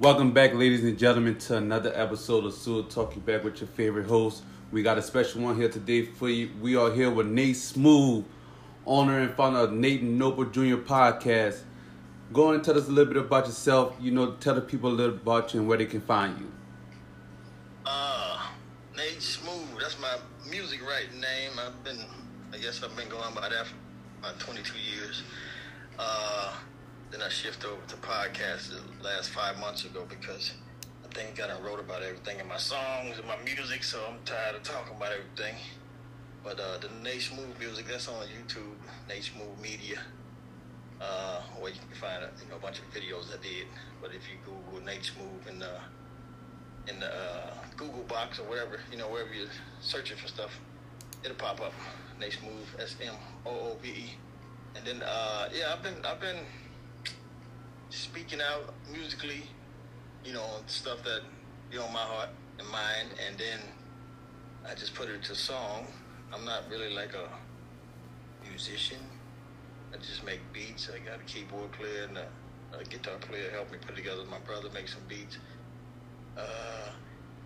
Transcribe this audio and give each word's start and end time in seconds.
Welcome 0.00 0.32
back, 0.32 0.54
ladies 0.54 0.82
and 0.82 0.98
gentlemen, 0.98 1.36
to 1.40 1.58
another 1.58 1.92
episode 1.94 2.46
of 2.46 2.54
Sewer 2.54 2.84
Talk. 2.84 3.14
You 3.14 3.20
back 3.20 3.44
with 3.44 3.60
your 3.60 3.68
favorite 3.68 4.06
host. 4.06 4.42
We 4.72 4.82
got 4.82 4.96
a 4.96 5.02
special 5.02 5.42
one 5.42 5.56
here 5.56 5.68
today 5.68 6.06
for 6.06 6.30
you. 6.30 6.52
We 6.58 6.74
are 6.74 6.90
here 6.90 7.10
with 7.10 7.26
Nate 7.26 7.56
Smoove, 7.56 8.24
owner 8.86 9.18
and 9.18 9.34
founder 9.34 9.58
of 9.58 9.72
Nate 9.74 10.02
Noble 10.02 10.46
Jr. 10.46 10.76
Podcast. 10.76 11.64
Go 12.32 12.48
on 12.48 12.54
and 12.54 12.64
tell 12.64 12.78
us 12.78 12.88
a 12.88 12.90
little 12.90 13.12
bit 13.12 13.22
about 13.22 13.44
yourself. 13.44 13.94
You 14.00 14.12
know, 14.12 14.36
tell 14.36 14.54
the 14.54 14.62
people 14.62 14.88
a 14.88 14.96
little 14.96 15.16
about 15.16 15.52
you 15.52 15.60
and 15.60 15.68
where 15.68 15.76
they 15.76 15.84
can 15.84 16.00
find 16.00 16.38
you. 16.38 16.50
Uh, 17.84 18.46
Nate 18.96 19.18
Smoove. 19.18 19.78
That's 19.78 20.00
my 20.00 20.16
music 20.48 20.80
writing 20.82 21.20
name. 21.20 21.50
I've 21.58 21.84
been, 21.84 21.98
I 22.54 22.56
guess 22.56 22.82
I've 22.82 22.96
been 22.96 23.10
going 23.10 23.34
by 23.34 23.50
that 23.50 23.66
for 23.66 23.74
about 24.20 24.40
22 24.40 24.78
years. 24.78 25.24
Uh, 25.98 26.54
then 27.10 27.22
I 27.22 27.28
shifted 27.28 27.68
over 27.68 27.82
to 27.88 27.96
podcasts 27.96 28.70
the 28.70 29.04
last 29.04 29.30
five 29.30 29.58
months 29.58 29.84
ago 29.84 30.06
because 30.08 30.52
I 31.04 31.12
think 31.12 31.40
I 31.40 31.60
wrote 31.60 31.80
about 31.80 32.02
everything 32.02 32.38
in 32.38 32.46
my 32.46 32.56
songs 32.56 33.18
and 33.18 33.26
my 33.26 33.36
music, 33.44 33.82
so 33.82 34.00
I'm 34.08 34.18
tired 34.24 34.54
of 34.54 34.62
talking 34.62 34.96
about 34.96 35.12
everything. 35.12 35.56
But 36.44 36.60
uh, 36.60 36.78
the 36.78 36.88
Nate 37.02 37.20
Smoove 37.20 37.58
music, 37.58 37.86
that's 37.88 38.08
on 38.08 38.14
YouTube, 38.26 38.76
Nate 39.08 39.30
Smoove 39.34 39.60
Media. 39.60 39.98
Uh, 41.00 41.40
where 41.58 41.72
you 41.72 41.78
can 41.78 41.98
find 41.98 42.22
you 42.42 42.50
know, 42.50 42.56
a 42.56 42.58
bunch 42.58 42.78
of 42.78 42.84
videos 42.92 43.32
I 43.32 43.42
did. 43.42 43.66
But 44.02 44.10
if 44.14 44.22
you 44.28 44.36
Google 44.44 44.84
Nate 44.84 45.02
Smoove 45.02 45.48
in 45.48 45.58
the 45.58 45.80
in 46.86 47.00
the 47.00 47.06
uh, 47.06 47.54
Google 47.76 48.02
box 48.02 48.38
or 48.38 48.44
whatever, 48.44 48.78
you 48.92 48.98
know, 48.98 49.08
wherever 49.08 49.32
you're 49.32 49.48
searching 49.80 50.16
for 50.16 50.28
stuff, 50.28 50.60
it'll 51.24 51.36
pop 51.36 51.60
up. 51.60 51.72
Nate 52.20 52.32
Smoove, 52.32 52.80
S 52.82 52.96
M 53.02 53.14
O 53.46 53.50
O 53.50 53.76
V 53.82 53.88
E. 53.88 54.10
And 54.76 54.86
then 54.86 55.02
uh, 55.02 55.48
yeah, 55.52 55.72
I've 55.72 55.82
been 55.82 56.04
I've 56.04 56.20
been 56.20 56.44
speaking 57.90 58.40
out 58.40 58.72
musically, 58.90 59.42
you 60.24 60.32
know, 60.32 60.46
stuff 60.66 61.02
that 61.04 61.22
be 61.70 61.78
on 61.78 61.92
my 61.92 62.00
heart 62.00 62.30
and 62.58 62.68
mind, 62.68 63.08
and 63.26 63.38
then 63.38 63.58
I 64.68 64.74
just 64.74 64.94
put 64.94 65.08
it 65.08 65.22
to 65.24 65.34
song. 65.34 65.86
I'm 66.32 66.44
not 66.44 66.62
really 66.70 66.94
like 66.94 67.14
a 67.14 67.28
musician. 68.48 68.98
I 69.92 69.96
just 69.96 70.24
make 70.24 70.40
beats. 70.52 70.88
I 70.94 70.98
got 70.98 71.20
a 71.20 71.24
keyboard 71.24 71.72
player 71.72 72.04
and 72.08 72.18
a, 72.18 72.26
a 72.78 72.84
guitar 72.84 73.16
player 73.20 73.50
help 73.50 73.72
me 73.72 73.78
put 73.84 73.96
together. 73.96 74.22
My 74.30 74.38
brother 74.38 74.68
makes 74.72 74.92
some 74.92 75.02
beats. 75.08 75.38
Uh, 76.36 76.90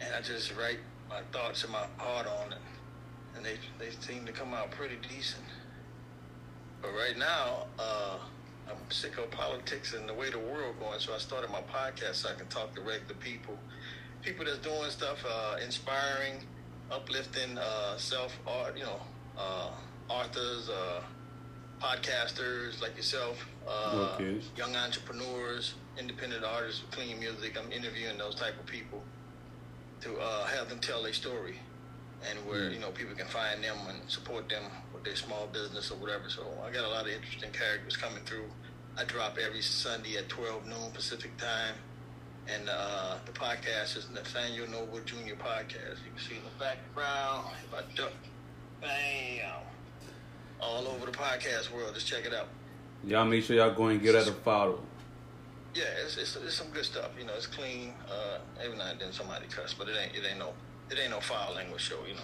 and 0.00 0.14
I 0.14 0.20
just 0.20 0.54
write 0.56 0.80
my 1.08 1.20
thoughts 1.32 1.64
and 1.64 1.72
my 1.72 1.86
heart 1.96 2.26
on 2.26 2.52
it. 2.52 2.58
And 3.36 3.44
they, 3.44 3.56
they 3.78 3.90
seem 4.00 4.26
to 4.26 4.32
come 4.32 4.52
out 4.52 4.70
pretty 4.70 4.96
decent. 5.08 5.44
But 6.82 6.90
right 6.90 7.16
now, 7.16 7.66
uh, 7.78 8.18
I'm 8.70 8.90
sick 8.90 9.18
of 9.18 9.30
politics 9.30 9.94
and 9.94 10.08
the 10.08 10.14
way 10.14 10.30
the 10.30 10.38
world 10.38 10.76
going. 10.80 10.98
So 11.00 11.14
I 11.14 11.18
started 11.18 11.50
my 11.50 11.60
podcast 11.62 12.16
so 12.16 12.30
I 12.30 12.34
can 12.34 12.46
talk 12.46 12.74
to 12.74 13.14
people, 13.14 13.58
people 14.22 14.44
that's 14.44 14.58
doing 14.58 14.90
stuff, 14.90 15.24
uh, 15.28 15.56
inspiring, 15.62 16.34
uplifting, 16.90 17.58
uh, 17.58 17.96
self 17.96 18.38
art, 18.46 18.76
you 18.76 18.84
know, 18.84 19.00
uh, 19.38 19.70
authors, 20.08 20.68
uh, 20.70 21.00
podcasters 21.80 22.80
like 22.80 22.96
yourself, 22.96 23.46
uh, 23.68 24.14
Okay. 24.14 24.40
young 24.56 24.74
entrepreneurs, 24.76 25.74
independent 25.98 26.44
artists 26.44 26.82
with 26.82 26.92
clean 26.92 27.18
music. 27.18 27.58
I'm 27.58 27.70
interviewing 27.72 28.16
those 28.18 28.34
type 28.34 28.58
of 28.58 28.66
people 28.66 29.02
to 30.00 30.18
uh, 30.18 30.44
have 30.46 30.68
them 30.68 30.78
tell 30.80 31.02
their 31.02 31.12
story 31.12 31.58
and 32.30 32.38
where 32.46 32.70
you 32.70 32.78
know 32.78 32.90
people 32.90 33.14
can 33.14 33.26
find 33.26 33.62
them 33.62 33.76
and 33.88 33.98
support 34.10 34.48
them 34.48 34.64
their 35.04 35.16
small 35.16 35.46
business 35.52 35.90
or 35.90 35.96
whatever. 35.96 36.28
So 36.28 36.42
I 36.66 36.70
got 36.70 36.84
a 36.84 36.88
lot 36.88 37.06
of 37.06 37.12
interesting 37.12 37.50
characters 37.52 37.96
coming 37.96 38.24
through. 38.24 38.46
I 38.96 39.04
drop 39.04 39.38
every 39.38 39.62
Sunday 39.62 40.16
at 40.16 40.28
12 40.28 40.66
noon 40.66 40.90
Pacific 40.92 41.36
time. 41.36 41.74
And 42.46 42.68
uh, 42.68 43.16
the 43.24 43.32
podcast 43.32 43.96
is 43.96 44.08
Nathaniel 44.12 44.68
Noble 44.68 45.00
Jr. 45.00 45.34
Podcast. 45.34 45.98
You 46.04 46.12
can 46.14 46.18
see 46.28 46.36
in 46.36 46.42
the 46.44 46.58
background. 46.58 47.46
If 47.64 47.74
I 47.74 47.82
duck, 47.96 48.12
bam, 48.80 49.62
all 50.60 50.86
over 50.88 51.06
the 51.06 51.12
podcast 51.12 51.72
world. 51.72 51.94
Just 51.94 52.06
check 52.06 52.26
it 52.26 52.34
out. 52.34 52.48
Y'all 53.06 53.24
make 53.24 53.44
sure 53.44 53.56
y'all 53.56 53.74
go 53.74 53.86
and 53.86 54.00
get 54.00 54.14
at 54.14 54.26
the 54.26 54.32
follow. 54.32 54.80
Yeah, 55.74 55.84
it's, 56.04 56.16
it's, 56.16 56.36
it's 56.36 56.54
some 56.54 56.68
good 56.68 56.84
stuff. 56.84 57.10
You 57.18 57.26
know, 57.26 57.32
it's 57.34 57.46
clean. 57.46 57.94
Uh, 58.08 58.38
every 58.62 58.76
now 58.76 58.90
and 58.90 59.00
then 59.00 59.12
somebody 59.12 59.46
cuss, 59.46 59.74
but 59.74 59.88
it 59.88 59.96
ain't 60.00 60.14
it 60.14 60.22
ain't 60.28 60.38
no 60.38 60.52
it 60.90 60.98
ain't 60.98 61.10
no 61.10 61.20
foul 61.20 61.54
language 61.54 61.80
show. 61.80 61.98
You 62.06 62.14
know. 62.14 62.20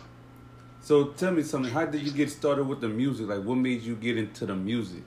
So 0.90 1.04
tell 1.04 1.30
me 1.30 1.44
something. 1.44 1.70
How 1.70 1.86
did 1.86 2.02
you 2.02 2.10
get 2.10 2.32
started 2.32 2.64
with 2.64 2.80
the 2.80 2.88
music? 2.88 3.28
Like, 3.28 3.44
what 3.44 3.54
made 3.54 3.80
you 3.82 3.94
get 3.94 4.18
into 4.18 4.44
the 4.44 4.56
music? 4.56 5.04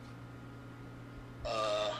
Uh, 1.45 1.91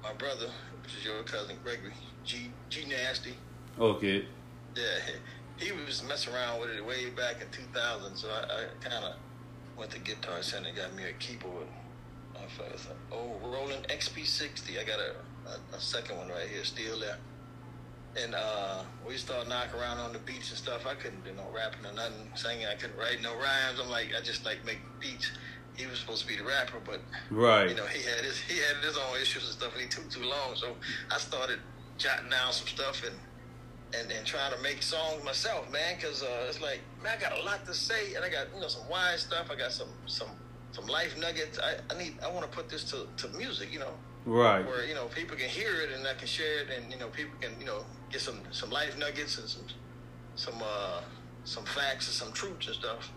my 0.00 0.12
brother, 0.12 0.48
which 0.80 0.94
is 0.94 1.04
your 1.04 1.24
cousin 1.24 1.56
Gregory, 1.64 1.90
G 2.24 2.52
G 2.70 2.84
Nasty. 2.88 3.34
Okay. 3.80 4.26
Yeah, 4.76 4.84
he, 5.58 5.66
he 5.66 5.72
was 5.72 6.04
messing 6.04 6.34
around 6.34 6.60
with 6.60 6.70
it 6.70 6.86
way 6.86 7.10
back 7.10 7.42
in 7.42 7.48
2000. 7.50 8.14
So 8.14 8.28
I, 8.28 8.42
I 8.44 8.88
kind 8.88 9.04
of 9.04 9.16
went 9.76 9.90
to 9.90 9.98
Guitar 9.98 10.40
Center, 10.40 10.68
and 10.68 10.76
got 10.76 10.94
me 10.94 11.02
a 11.02 11.12
keyboard. 11.14 11.66
It's 12.72 12.86
an 12.86 12.92
old 13.10 13.40
Roland 13.42 13.88
XP60. 13.88 14.80
I 14.80 14.84
got 14.84 15.00
a, 15.00 15.50
a, 15.50 15.76
a 15.76 15.80
second 15.80 16.16
one 16.16 16.28
right 16.28 16.46
here, 16.46 16.62
still 16.62 17.00
there. 17.00 17.18
And 18.22 18.34
uh, 18.34 18.82
we 19.06 19.16
started 19.16 19.48
knocking 19.48 19.78
around 19.78 19.98
on 19.98 20.12
the 20.12 20.18
beats 20.20 20.48
and 20.50 20.58
stuff. 20.58 20.86
I 20.86 20.94
couldn't 20.94 21.22
do 21.24 21.32
no 21.36 21.44
rapping 21.54 21.84
or 21.84 21.92
nothing, 21.92 22.30
singing. 22.34 22.66
I 22.66 22.74
couldn't 22.74 22.96
write 22.98 23.20
no 23.22 23.34
rhymes. 23.34 23.78
I'm 23.82 23.90
like, 23.90 24.08
I 24.18 24.22
just 24.22 24.44
like 24.44 24.64
make 24.64 24.78
beats. 25.00 25.30
He 25.76 25.86
was 25.86 25.98
supposed 26.00 26.22
to 26.22 26.26
be 26.28 26.36
the 26.36 26.44
rapper, 26.44 26.78
but 26.84 27.00
Right. 27.30 27.68
you 27.68 27.74
know, 27.76 27.84
he 27.84 28.02
had 28.02 28.24
his 28.24 28.38
he 28.40 28.56
had 28.58 28.82
his 28.82 28.96
own 28.96 29.20
issues 29.20 29.44
and 29.44 29.52
stuff, 29.52 29.72
and 29.74 29.82
he 29.82 29.88
took 29.88 30.08
too 30.10 30.24
long. 30.24 30.54
So 30.56 30.74
I 31.12 31.18
started 31.18 31.58
jotting 31.98 32.30
down 32.30 32.52
some 32.52 32.66
stuff 32.66 33.02
and 33.04 33.14
and, 33.94 34.10
and 34.10 34.26
trying 34.26 34.52
to 34.54 34.60
make 34.62 34.82
songs 34.82 35.22
myself, 35.22 35.70
man. 35.70 35.96
Because 35.96 36.22
uh, 36.22 36.46
it's 36.48 36.60
like, 36.62 36.80
man, 37.02 37.18
I 37.18 37.20
got 37.20 37.38
a 37.38 37.42
lot 37.42 37.66
to 37.66 37.74
say, 37.74 38.14
and 38.14 38.24
I 38.24 38.30
got 38.30 38.46
you 38.54 38.60
know 38.62 38.68
some 38.68 38.88
wise 38.88 39.20
stuff. 39.20 39.50
I 39.50 39.56
got 39.56 39.72
some 39.72 39.88
some 40.06 40.28
some 40.72 40.86
life 40.86 41.18
nuggets. 41.18 41.58
I, 41.58 41.74
I 41.94 41.98
need 41.98 42.14
I 42.24 42.30
want 42.32 42.50
to 42.50 42.56
put 42.56 42.70
this 42.70 42.84
to, 42.92 43.06
to 43.18 43.28
music, 43.36 43.70
you 43.72 43.78
know, 43.78 43.92
Right. 44.26 44.66
where 44.66 44.84
you 44.84 44.94
know 44.94 45.06
people 45.06 45.36
can 45.36 45.48
hear 45.48 45.80
it 45.80 45.90
and 45.96 46.06
I 46.06 46.14
can 46.14 46.26
share 46.26 46.58
it, 46.60 46.68
and 46.76 46.92
you 46.92 46.98
know 46.98 47.06
people 47.08 47.34
can 47.40 47.52
you 47.60 47.66
know 47.66 47.84
get 48.10 48.20
some 48.20 48.40
some 48.50 48.70
life 48.70 48.98
nuggets 48.98 49.38
and 49.38 49.48
some 49.48 49.62
some 50.34 50.60
uh, 50.62 51.00
some 51.44 51.64
facts 51.64 52.08
and 52.08 52.14
some 52.14 52.32
truths 52.32 52.66
and 52.66 52.76
stuff. 52.76 53.10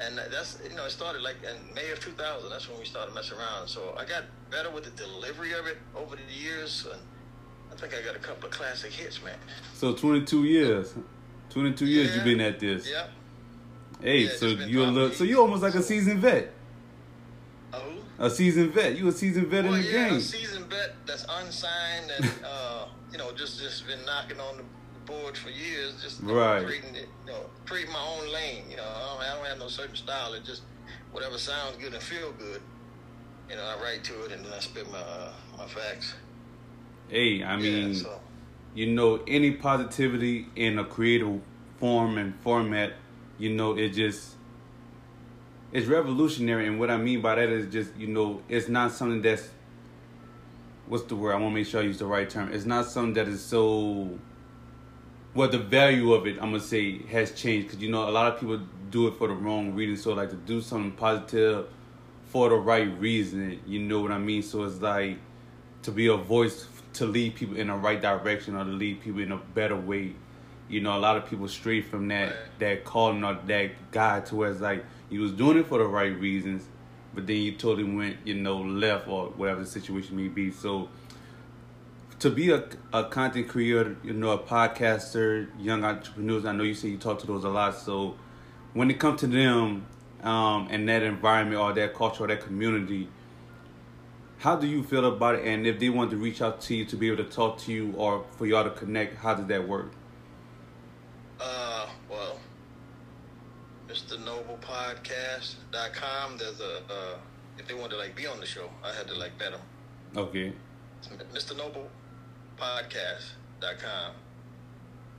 And 0.00 0.16
that's 0.18 0.58
you 0.68 0.74
know 0.76 0.86
it 0.86 0.90
started 0.90 1.22
like 1.22 1.36
in 1.42 1.74
May 1.74 1.90
of 1.90 2.00
2000. 2.00 2.48
That's 2.48 2.68
when 2.68 2.78
we 2.78 2.84
started 2.84 3.14
messing 3.14 3.38
around. 3.38 3.68
So 3.68 3.94
I 3.98 4.04
got 4.04 4.24
better 4.50 4.70
with 4.70 4.84
the 4.84 4.90
delivery 4.90 5.52
of 5.52 5.66
it 5.66 5.78
over 5.96 6.16
the 6.16 6.32
years, 6.32 6.86
and 6.90 7.00
I 7.72 7.76
think 7.76 7.94
I 7.94 8.00
got 8.04 8.14
a 8.16 8.20
couple 8.20 8.46
of 8.46 8.52
classic 8.52 8.92
hits, 8.92 9.22
man. 9.22 9.36
So 9.74 9.94
22 9.94 10.44
years. 10.44 10.94
22 11.50 11.86
years 11.86 12.08
Yeah. 12.08 12.14
you've 12.14 12.24
been 12.24 12.40
at 12.40 12.58
this. 12.58 12.88
Yeah. 12.88 13.08
Hey, 14.00 14.20
Yeah, 14.20 14.30
so 14.30 14.46
just 14.46 14.58
been 14.58 14.68
you 14.70 14.82
a 14.82 14.86
little, 14.86 15.10
so 15.10 15.24
you 15.24 15.40
almost 15.40 15.62
like 15.62 15.74
a 15.74 15.82
seasoned 15.82 16.20
vet. 16.20 16.52
Oh. 17.72 17.80
A 18.18 18.30
seasoned 18.30 18.72
vet. 18.72 18.96
You 18.96 19.08
a 19.08 19.12
seasoned 19.12 19.48
vet 19.48 19.64
Well, 19.64 19.74
in 19.74 19.82
the 19.82 19.88
yeah, 19.88 20.08
game. 20.08 20.18
a 20.18 20.20
seasoned 20.20 20.66
vet 20.66 20.94
that's 21.06 21.24
unsigned 21.28 22.10
and 22.16 22.24
uh, 22.44 22.86
you 23.10 23.18
know 23.18 23.32
just 23.32 23.60
just 23.60 23.86
been 23.86 24.04
knocking 24.06 24.38
on 24.40 24.58
the 24.58 24.64
board 25.06 25.36
for 25.36 25.50
years, 25.50 26.00
just 26.02 26.20
Right. 26.22 26.64
creating 26.64 26.94
it, 26.94 27.08
you 27.26 27.32
know, 27.32 27.40
creating 27.66 27.92
my 27.92 28.04
own 28.18 28.32
lane. 28.32 28.64
You 28.70 28.76
know, 28.76 28.84
I 28.84 29.00
don't, 29.14 29.22
I 29.22 29.34
don't 29.36 29.46
have 29.46 29.58
no 29.58 29.68
certain 29.68 29.96
style. 29.96 30.32
It 30.34 30.44
just 30.44 30.62
whatever 31.10 31.38
sounds 31.38 31.76
good 31.78 31.92
and 31.94 32.02
feel 32.02 32.32
good. 32.32 32.60
You 33.50 33.56
know, 33.56 33.64
I 33.64 33.82
write 33.82 34.04
to 34.04 34.24
it 34.24 34.32
and 34.32 34.44
then 34.44 34.52
I 34.52 34.60
spit 34.60 34.90
my 34.92 34.98
uh, 34.98 35.32
my 35.58 35.66
facts. 35.66 36.14
Hey, 37.08 37.42
I 37.42 37.56
mean, 37.56 37.88
yeah, 37.94 37.98
so 37.98 38.20
you 38.74 38.86
know, 38.86 39.20
any 39.26 39.50
positivity 39.52 40.46
in 40.56 40.78
a 40.78 40.84
creative 40.84 41.40
form 41.78 42.16
and 42.18 42.34
format, 42.40 42.92
you 43.38 43.50
know, 43.50 43.76
it 43.76 43.90
just 43.90 44.36
it's 45.72 45.86
revolutionary. 45.86 46.66
And 46.66 46.78
what 46.78 46.90
I 46.90 46.96
mean 46.96 47.20
by 47.20 47.36
that 47.36 47.48
is 47.48 47.72
just, 47.72 47.94
you 47.96 48.06
know, 48.06 48.42
it's 48.48 48.68
not 48.68 48.92
something 48.92 49.22
that's 49.22 49.48
what's 50.86 51.04
the 51.04 51.16
word? 51.16 51.32
I 51.32 51.36
want 51.36 51.52
to 51.52 51.54
make 51.54 51.66
sure 51.66 51.80
I 51.80 51.84
use 51.84 51.98
the 51.98 52.06
right 52.06 52.28
term. 52.28 52.52
It's 52.52 52.66
not 52.66 52.86
something 52.86 53.14
that 53.14 53.28
is 53.28 53.42
so. 53.42 54.18
Well, 55.34 55.48
the 55.48 55.58
value 55.58 56.12
of 56.12 56.26
it, 56.26 56.34
I'm 56.34 56.50
gonna 56.50 56.60
say, 56.60 56.98
has 57.06 57.32
changed 57.32 57.68
because 57.68 57.82
you 57.82 57.90
know 57.90 58.08
a 58.08 58.10
lot 58.12 58.32
of 58.32 58.38
people 58.38 58.60
do 58.90 59.08
it 59.08 59.14
for 59.16 59.28
the 59.28 59.34
wrong 59.34 59.72
reason. 59.72 59.96
So 59.96 60.12
like 60.12 60.30
to 60.30 60.36
do 60.36 60.60
something 60.60 60.92
positive 60.92 61.66
for 62.26 62.50
the 62.50 62.56
right 62.56 62.88
reason, 62.98 63.60
you 63.66 63.80
know 63.80 64.00
what 64.00 64.12
I 64.12 64.18
mean. 64.18 64.42
So 64.42 64.64
it's 64.64 64.80
like 64.80 65.16
to 65.82 65.90
be 65.90 66.06
a 66.08 66.16
voice 66.16 66.66
to 66.94 67.06
lead 67.06 67.34
people 67.34 67.56
in 67.56 67.68
the 67.68 67.74
right 67.74 68.00
direction 68.00 68.54
or 68.54 68.64
to 68.64 68.70
lead 68.70 69.00
people 69.00 69.20
in 69.20 69.32
a 69.32 69.38
better 69.38 69.76
way. 69.76 70.14
You 70.68 70.82
know, 70.82 70.96
a 70.96 71.00
lot 71.00 71.16
of 71.16 71.26
people 71.28 71.48
stray 71.48 71.80
from 71.80 72.08
that 72.08 72.34
that 72.58 72.84
calling 72.84 73.24
or 73.24 73.38
that 73.46 73.90
guide 73.90 74.26
to 74.26 74.36
where 74.36 74.50
it's 74.50 74.60
like 74.60 74.84
you 75.12 75.20
was 75.20 75.32
doing 75.32 75.58
it 75.58 75.66
for 75.66 75.78
the 75.78 75.84
right 75.84 76.18
reasons, 76.18 76.66
but 77.14 77.26
then 77.26 77.36
you 77.36 77.52
totally 77.52 77.84
went, 77.84 78.16
you 78.24 78.34
know, 78.34 78.58
left 78.58 79.06
or 79.06 79.26
whatever 79.28 79.60
the 79.60 79.66
situation 79.66 80.16
may 80.16 80.28
be. 80.28 80.50
So 80.50 80.88
to 82.18 82.30
be 82.30 82.50
a, 82.50 82.64
a 82.92 83.04
content 83.04 83.48
creator, 83.48 83.96
you 84.02 84.12
know, 84.12 84.30
a 84.30 84.38
podcaster, 84.38 85.48
young 85.58 85.84
entrepreneurs, 85.84 86.44
I 86.46 86.52
know 86.52 86.64
you 86.64 86.74
say 86.74 86.88
you 86.88 86.96
talk 86.96 87.18
to 87.18 87.26
those 87.26 87.44
a 87.44 87.48
lot. 87.48 87.76
So 87.76 88.16
when 88.72 88.90
it 88.90 88.98
comes 88.98 89.20
to 89.20 89.26
them 89.26 89.86
um, 90.22 90.68
and 90.70 90.88
that 90.88 91.02
environment 91.02 91.60
or 91.60 91.72
that 91.74 91.94
culture 91.94 92.24
or 92.24 92.28
that 92.28 92.40
community, 92.40 93.08
how 94.38 94.56
do 94.56 94.66
you 94.66 94.82
feel 94.82 95.04
about 95.04 95.36
it? 95.36 95.44
And 95.44 95.66
if 95.66 95.78
they 95.78 95.90
want 95.90 96.10
to 96.12 96.16
reach 96.16 96.40
out 96.40 96.60
to 96.62 96.74
you 96.74 96.84
to 96.86 96.96
be 96.96 97.08
able 97.10 97.22
to 97.22 97.30
talk 97.30 97.58
to 97.58 97.72
you 97.72 97.92
or 97.96 98.24
for 98.36 98.46
y'all 98.46 98.64
to 98.64 98.70
connect, 98.70 99.18
how 99.18 99.34
does 99.34 99.46
that 99.46 99.68
work? 99.68 99.92
Uh, 101.38 101.86
well, 102.08 102.38
Mr. 103.88 104.18
Noble 104.24 104.58
There's 106.02 106.60
a, 106.60 106.78
uh, 106.92 107.16
if 107.58 107.68
they 107.68 107.74
want 107.74 107.90
to 107.92 107.96
like 107.96 108.16
be 108.16 108.26
on 108.26 108.40
the 108.40 108.46
show, 108.46 108.68
I 108.84 108.92
had 108.92 109.06
to 109.08 109.14
like 109.14 109.38
bet 109.38 109.52
them. 109.52 109.60
Okay. 110.16 110.52
Mr. 111.32 111.56
Noble 111.56 111.88
Podcast.com. 112.58 114.14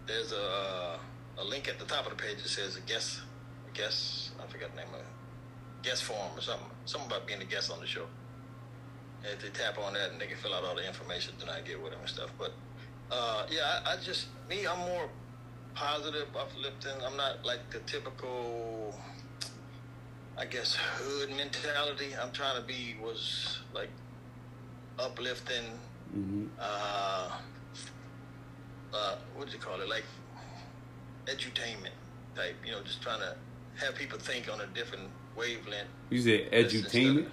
There's 0.05 0.33
a, 0.33 0.43
uh, 0.43 0.97
a 1.37 1.43
link 1.43 1.69
at 1.69 1.79
the 1.79 1.85
top 1.85 2.05
of 2.05 2.17
the 2.17 2.21
page 2.21 2.43
that 2.43 2.49
says 2.49 2.75
a 2.75 2.81
guest, 2.81 3.21
a 3.71 3.77
guest, 3.77 4.31
I 4.37 4.51
forgot 4.51 4.71
the 4.71 4.77
name 4.77 4.93
of 4.93 4.99
it, 4.99 5.05
guest 5.81 6.03
form 6.03 6.31
or 6.35 6.41
something, 6.41 6.67
something 6.85 7.09
about 7.09 7.25
being 7.25 7.41
a 7.41 7.45
guest 7.45 7.71
on 7.71 7.79
the 7.79 7.87
show. 7.87 8.05
And 9.23 9.33
if 9.33 9.41
they 9.41 9.49
tap 9.49 9.77
on 9.79 9.93
that 9.93 10.11
and 10.11 10.19
they 10.19 10.27
can 10.27 10.37
fill 10.37 10.53
out 10.53 10.65
all 10.65 10.75
the 10.75 10.85
information, 10.85 11.33
then 11.39 11.47
I 11.49 11.61
get 11.61 11.81
with 11.81 11.91
them 11.91 12.01
and 12.01 12.09
stuff. 12.09 12.31
But 12.37 12.51
uh, 13.09 13.45
yeah, 13.49 13.79
I, 13.85 13.93
I 13.93 13.97
just 14.03 14.27
me, 14.49 14.67
I'm 14.67 14.79
more 14.79 15.09
positive, 15.73 16.27
uplifting. 16.37 17.01
I'm 17.05 17.15
not 17.15 17.45
like 17.45 17.69
the 17.71 17.79
typical, 17.79 18.93
I 20.43 20.45
guess, 20.45 20.75
hood 20.75 21.29
mentality. 21.29 22.09
I'm 22.21 22.31
trying 22.33 22.59
to 22.59 22.67
be 22.67 22.97
was 23.01 23.59
like 23.73 23.87
uplifting. 24.99 25.63
Mm-hmm. 26.13 26.47
Uh, 26.59 27.31
uh, 28.93 29.15
what 29.35 29.47
do 29.47 29.53
you 29.53 29.59
call 29.59 29.79
it? 29.79 29.87
Like 29.87 30.03
edutainment 31.27 31.95
type. 32.35 32.55
You 32.65 32.73
know, 32.73 32.81
just 32.83 33.01
trying 33.01 33.21
to 33.21 33.37
have 33.75 33.95
people 33.95 34.19
think 34.19 34.51
on 34.51 34.59
a 34.59 34.67
different 34.67 35.09
wavelength. 35.37 35.87
You 36.09 36.19
said 36.19 36.51
edutainment. 36.51 37.29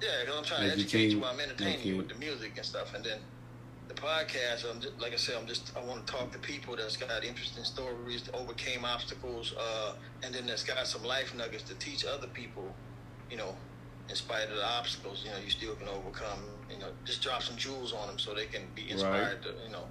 Yeah, 0.00 0.08
because 0.22 0.38
I'm 0.38 0.44
trying 0.44 0.68
to 0.68 0.72
educate 0.72 1.10
you 1.10 1.20
while 1.20 1.34
I'm 1.34 1.40
entertaining 1.40 1.80
okay. 1.80 1.88
you 1.90 1.96
with 1.98 2.08
the 2.08 2.14
music 2.14 2.52
and 2.56 2.64
stuff, 2.64 2.94
and 2.94 3.04
then 3.04 3.18
the 3.88 3.94
podcast. 3.94 4.68
I'm 4.70 4.80
just 4.80 5.00
like 5.00 5.12
I 5.12 5.16
said, 5.16 5.36
I'm 5.38 5.46
just 5.46 5.72
I 5.76 5.84
want 5.84 6.06
to 6.06 6.12
talk 6.12 6.32
to 6.32 6.38
people 6.38 6.76
that's 6.76 6.96
got 6.96 7.24
interesting 7.24 7.64
stories, 7.64 8.22
that 8.24 8.34
overcame 8.34 8.84
obstacles, 8.84 9.54
uh, 9.58 9.92
and 10.22 10.34
then 10.34 10.46
that's 10.46 10.64
got 10.64 10.86
some 10.86 11.04
life 11.04 11.34
nuggets 11.34 11.64
to 11.64 11.74
teach 11.74 12.04
other 12.04 12.26
people. 12.28 12.74
You 13.30 13.36
know, 13.38 13.56
in 14.08 14.14
spite 14.14 14.48
of 14.48 14.56
the 14.56 14.64
obstacles, 14.64 15.22
you 15.24 15.30
know, 15.30 15.38
you 15.42 15.50
still 15.50 15.74
can 15.74 15.88
overcome. 15.88 16.40
You 16.70 16.78
know, 16.78 16.88
just 17.04 17.22
drop 17.22 17.42
some 17.42 17.56
jewels 17.56 17.92
on 17.92 18.06
them 18.06 18.18
so 18.18 18.34
they 18.34 18.46
can 18.46 18.62
be 18.74 18.90
inspired 18.90 19.38
right. 19.38 19.42
to 19.42 19.64
you 19.66 19.72
know 19.72 19.84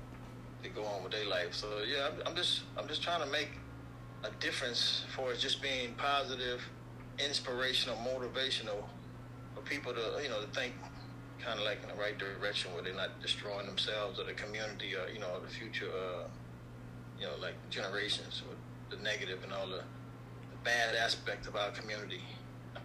to 0.63 0.69
go 0.69 0.85
on 0.85 1.03
with 1.03 1.11
their 1.11 1.27
life. 1.27 1.53
So 1.53 1.67
yeah, 1.87 2.07
I'm, 2.07 2.27
I'm 2.27 2.35
just 2.35 2.61
I'm 2.77 2.87
just 2.87 3.03
trying 3.03 3.21
to 3.21 3.31
make 3.31 3.49
a 4.23 4.29
difference 4.39 5.03
for 5.15 5.33
just 5.33 5.61
being 5.61 5.93
positive, 5.95 6.61
inspirational, 7.19 7.97
motivational 7.97 8.83
for 9.55 9.61
people 9.61 9.93
to 9.93 10.23
you 10.23 10.29
know 10.29 10.41
to 10.41 10.47
think 10.47 10.73
kind 11.43 11.59
of 11.59 11.65
like 11.65 11.79
in 11.83 11.89
the 11.89 12.01
right 12.01 12.17
direction 12.17 12.73
where 12.73 12.83
they're 12.83 12.93
not 12.93 13.21
destroying 13.21 13.65
themselves 13.65 14.19
or 14.19 14.23
the 14.23 14.33
community 14.33 14.95
or 14.95 15.11
you 15.11 15.19
know 15.19 15.39
the 15.39 15.47
future 15.47 15.89
uh, 15.89 16.27
you 17.19 17.25
know 17.25 17.33
like 17.41 17.55
generations 17.69 18.43
with 18.47 18.57
the 18.89 19.03
negative 19.03 19.43
and 19.43 19.53
all 19.53 19.67
the, 19.67 19.77
the 19.77 20.57
bad 20.63 20.95
aspects 20.95 21.47
of 21.47 21.55
our 21.55 21.71
community. 21.71 22.21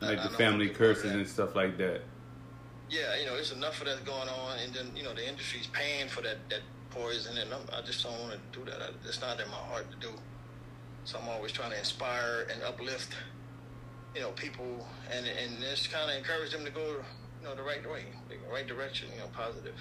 Like 0.00 0.19
I, 0.19 0.29
the 0.29 0.35
I 0.35 0.37
family 0.37 0.69
curses 0.69 1.12
and 1.12 1.26
stuff 1.29 1.55
like 1.55 1.76
that. 1.79 2.03
Yeah 2.88 3.17
you 3.17 3.26
know 3.26 3.35
there's 3.35 3.53
enough 3.53 3.81
of 3.81 3.87
that 3.87 4.05
going 4.05 4.29
on 4.29 4.58
and 4.58 4.73
then 4.75 4.91
you 4.97 5.03
know 5.03 5.14
the 5.14 5.26
industry's 5.26 5.67
paying 5.69 6.08
for 6.08 6.23
that 6.23 6.38
that 6.50 6.61
poison 6.91 7.37
and 7.37 7.53
I'm, 7.53 7.61
i 7.76 7.82
just 7.82 8.03
don't 8.03 8.19
want 8.20 8.32
to 8.32 8.58
do 8.58 8.64
that. 8.70 8.81
I, 8.81 8.88
it's 9.06 9.20
not 9.20 9.41
in 9.41 9.49
my 9.49 9.56
heart 9.56 9.91
to 9.91 9.97
do. 9.99 10.12
So 11.05 11.19
i'm 11.19 11.29
always 11.29 11.53
trying 11.53 11.70
to 11.70 11.79
inspire 11.79 12.47
and 12.53 12.62
uplift 12.62 13.14
you 14.14 14.23
know 14.23 14.31
people 14.31 14.87
and 15.12 15.26
and 15.26 15.61
just 15.61 15.93
kind 15.93 16.11
of 16.11 16.17
encourage 16.17 16.53
them 16.53 16.64
to 16.64 16.70
go 16.70 17.05
know, 17.46 17.54
the 17.54 17.62
right 17.62 17.90
way, 17.90 18.04
the 18.28 18.37
right 18.52 18.66
direction, 18.66 19.08
you 19.12 19.20
know, 19.20 19.28
positive. 19.32 19.75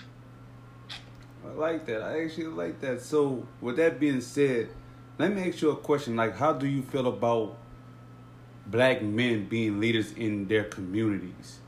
I 1.46 1.52
like 1.52 1.86
that. 1.88 2.02
I 2.02 2.24
actually 2.24 2.48
like 2.48 2.80
that. 2.82 3.02
So, 3.02 3.48
with 3.62 3.78
that 3.78 4.00
being 4.00 4.22
said, 4.22 4.70
let 5.18 5.34
me 5.34 5.50
ask 5.50 5.62
you 5.62 5.72
a 5.72 5.76
question. 5.76 6.16
Like, 6.16 6.38
how 6.38 6.54
do 6.54 6.68
you 6.68 6.82
feel 6.82 7.08
about 7.08 7.58
black 8.68 9.02
men 9.02 9.48
being 9.48 9.80
leaders 9.80 10.12
in 10.14 10.48
their 10.48 10.64
communities? 10.64 11.60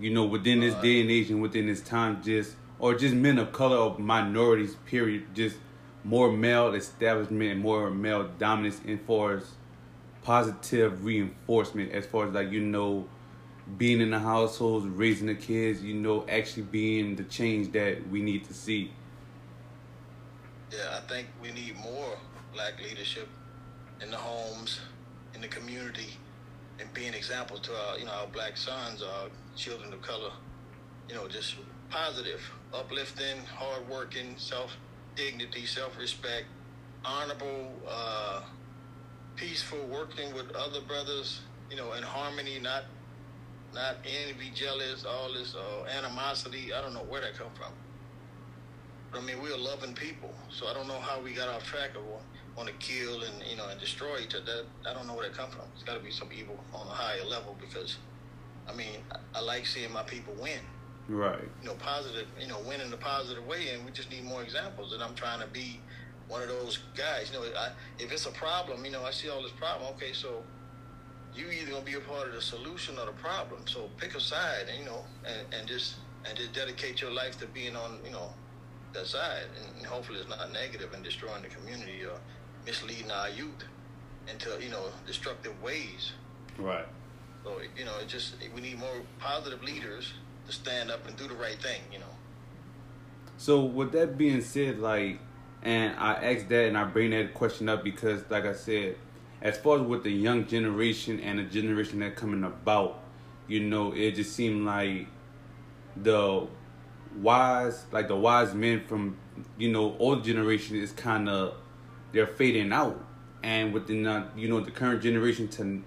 You 0.00 0.10
know, 0.10 0.24
within 0.24 0.60
this 0.60 0.74
uh, 0.74 0.80
day 0.80 1.00
and 1.00 1.10
age 1.10 1.30
and 1.30 1.42
within 1.42 1.66
this 1.66 1.80
time, 1.80 2.22
just 2.22 2.54
or 2.78 2.94
just 2.94 3.14
men 3.14 3.38
of 3.38 3.52
color 3.52 3.76
or 3.76 3.98
minorities, 3.98 4.76
period, 4.86 5.34
just 5.34 5.56
more 6.04 6.30
male 6.30 6.74
establishment 6.74 7.50
and 7.50 7.60
more 7.60 7.90
male 7.90 8.28
dominance 8.38 8.80
as 8.86 8.98
far 9.06 9.38
as 9.38 9.50
positive 10.22 11.04
reinforcement, 11.04 11.92
as 11.92 12.06
far 12.06 12.28
as 12.28 12.34
like 12.34 12.52
you 12.52 12.60
know 12.60 13.08
being 13.76 14.00
in 14.00 14.10
the 14.10 14.18
households, 14.18 14.86
raising 14.86 15.26
the 15.26 15.34
kids, 15.34 15.82
you 15.82 15.94
know, 15.94 16.24
actually 16.28 16.62
being 16.62 17.16
the 17.16 17.24
change 17.24 17.72
that 17.72 18.08
we 18.08 18.22
need 18.22 18.44
to 18.44 18.54
see. 18.54 18.92
Yeah, 20.72 20.98
I 20.98 21.00
think 21.08 21.28
we 21.42 21.50
need 21.50 21.76
more 21.76 22.16
black 22.54 22.74
leadership 22.82 23.28
in 24.02 24.10
the 24.10 24.16
homes, 24.16 24.80
in 25.34 25.40
the 25.40 25.48
community, 25.48 26.14
and 26.78 26.92
being 26.94 27.14
examples 27.14 27.60
to 27.60 27.72
our, 27.74 27.98
you 27.98 28.06
know, 28.06 28.12
our 28.12 28.26
black 28.28 28.56
sons, 28.56 29.02
our 29.02 29.28
children 29.56 29.92
of 29.92 30.00
color. 30.02 30.32
You 31.08 31.14
know, 31.14 31.26
just 31.28 31.56
positive, 31.90 32.40
uplifting, 32.72 33.38
hardworking, 33.54 34.34
self 34.36 34.76
dignity, 35.16 35.66
self 35.66 35.98
respect, 35.98 36.46
honorable, 37.04 37.72
uh, 37.88 38.42
peaceful, 39.36 39.78
working 39.86 40.34
with 40.34 40.54
other 40.54 40.80
brothers. 40.82 41.40
You 41.70 41.76
know, 41.76 41.92
in 41.94 42.02
harmony, 42.02 42.58
not 42.62 42.84
not 43.74 43.96
envy, 44.04 44.50
jealous, 44.54 45.04
all 45.04 45.32
this 45.32 45.54
uh, 45.54 45.84
animosity. 45.98 46.72
I 46.72 46.80
don't 46.80 46.94
know 46.94 47.04
where 47.08 47.20
that 47.20 47.34
come 47.34 47.50
from. 47.54 47.72
But 49.12 49.22
I 49.22 49.24
mean, 49.24 49.42
we're 49.42 49.56
loving 49.56 49.94
people, 49.94 50.30
so 50.50 50.66
I 50.66 50.74
don't 50.74 50.88
know 50.88 50.98
how 51.00 51.20
we 51.20 51.32
got 51.32 51.48
off 51.48 51.64
track 51.64 51.90
of 51.96 52.02
want 52.58 52.68
to 52.68 52.74
kill 52.84 53.22
and 53.22 53.34
you 53.48 53.56
know 53.56 53.68
and 53.68 53.78
destroy 53.78 54.18
each 54.18 54.34
other. 54.34 54.64
I 54.86 54.92
don't 54.92 55.06
know 55.06 55.14
where 55.14 55.28
that 55.28 55.36
come 55.36 55.50
from. 55.50 55.64
It's 55.74 55.84
got 55.84 55.94
to 55.94 56.00
be 56.00 56.10
some 56.10 56.28
evil 56.36 56.58
on 56.74 56.86
a 56.86 56.90
higher 56.90 57.24
level 57.24 57.56
because, 57.60 57.98
I 58.68 58.74
mean, 58.74 58.96
I, 59.12 59.38
I 59.38 59.40
like 59.40 59.64
seeing 59.64 59.92
my 59.92 60.02
people 60.02 60.34
win. 60.40 60.58
Right. 61.08 61.40
You 61.62 61.68
know, 61.68 61.74
positive. 61.74 62.26
You 62.40 62.48
know, 62.48 62.58
win 62.66 62.80
in 62.80 62.92
a 62.92 62.96
positive 62.96 63.46
way, 63.46 63.68
and 63.72 63.84
we 63.84 63.92
just 63.92 64.10
need 64.10 64.24
more 64.24 64.42
examples. 64.42 64.92
And 64.92 65.02
I'm 65.02 65.14
trying 65.14 65.40
to 65.40 65.46
be 65.46 65.80
one 66.28 66.42
of 66.42 66.48
those 66.48 66.80
guys. 66.96 67.30
You 67.32 67.38
know, 67.38 67.46
I, 67.56 67.70
if 67.98 68.12
it's 68.12 68.26
a 68.26 68.32
problem, 68.32 68.84
you 68.84 68.90
know, 68.90 69.04
I 69.04 69.12
see 69.12 69.30
all 69.30 69.42
this 69.42 69.52
problem. 69.52 69.88
Okay, 69.94 70.12
so 70.12 70.42
you 71.34 71.50
either 71.50 71.70
gonna 71.72 71.84
be 71.84 71.94
a 71.94 72.00
part 72.00 72.28
of 72.28 72.34
the 72.34 72.40
solution 72.40 72.98
or 72.98 73.06
the 73.06 73.12
problem. 73.12 73.62
So 73.66 73.88
pick 73.96 74.14
a 74.14 74.20
side, 74.20 74.66
and, 74.68 74.78
you 74.78 74.86
know, 74.86 75.04
and, 75.26 75.54
and 75.54 75.68
just 75.68 75.96
and 76.24 76.36
just 76.36 76.52
dedicate 76.52 77.00
your 77.00 77.12
life 77.12 77.38
to 77.38 77.46
being 77.46 77.76
on, 77.76 77.98
you 78.04 78.10
know, 78.10 78.32
that 78.92 79.06
side, 79.06 79.44
and 79.76 79.86
hopefully 79.86 80.18
it's 80.18 80.28
not 80.28 80.52
negative 80.52 80.92
and 80.94 81.04
destroying 81.04 81.42
the 81.42 81.48
community 81.48 82.04
or 82.04 82.18
misleading 82.66 83.10
our 83.10 83.28
youth 83.30 83.64
into 84.30 84.50
you 84.62 84.70
know 84.70 84.86
destructive 85.06 85.60
ways. 85.62 86.12
Right. 86.58 86.86
So 87.44 87.58
you 87.76 87.84
know, 87.84 87.98
it 88.00 88.08
just 88.08 88.34
we 88.54 88.60
need 88.60 88.78
more 88.78 89.02
positive 89.18 89.62
leaders 89.62 90.12
to 90.46 90.52
stand 90.52 90.90
up 90.90 91.06
and 91.06 91.16
do 91.16 91.28
the 91.28 91.34
right 91.34 91.60
thing. 91.60 91.80
You 91.92 92.00
know. 92.00 92.06
So 93.36 93.64
with 93.64 93.92
that 93.92 94.18
being 94.18 94.40
said, 94.40 94.80
like, 94.80 95.20
and 95.62 95.94
I 95.96 96.14
ask 96.14 96.48
that 96.48 96.66
and 96.66 96.76
I 96.76 96.84
bring 96.84 97.10
that 97.12 97.34
question 97.34 97.68
up 97.68 97.84
because, 97.84 98.22
like 98.28 98.44
I 98.44 98.52
said, 98.54 98.96
as 99.40 99.56
far 99.56 99.76
as 99.78 99.82
with 99.82 100.02
the 100.02 100.10
young 100.10 100.46
generation 100.46 101.20
and 101.20 101.38
the 101.38 101.44
generation 101.44 102.00
that 102.00 102.16
coming 102.16 102.44
about, 102.44 103.00
you 103.46 103.60
know, 103.60 103.92
it 103.92 104.14
just 104.14 104.34
seemed 104.34 104.64
like 104.66 105.06
the 105.96 106.46
wise, 107.16 107.84
like 107.92 108.08
the 108.08 108.16
wise 108.16 108.54
men 108.54 108.84
from, 108.86 109.16
you 109.56 109.70
know, 109.70 109.96
old 109.98 110.24
generation 110.24 110.76
is 110.76 110.92
kind 110.92 111.28
of 111.28 111.54
they're 112.12 112.26
fading 112.26 112.72
out, 112.72 113.04
and 113.42 113.72
within 113.72 114.02
the, 114.02 114.26
you 114.36 114.48
know 114.48 114.60
the 114.60 114.70
current 114.70 115.02
generation 115.02 115.48
to 115.48 115.82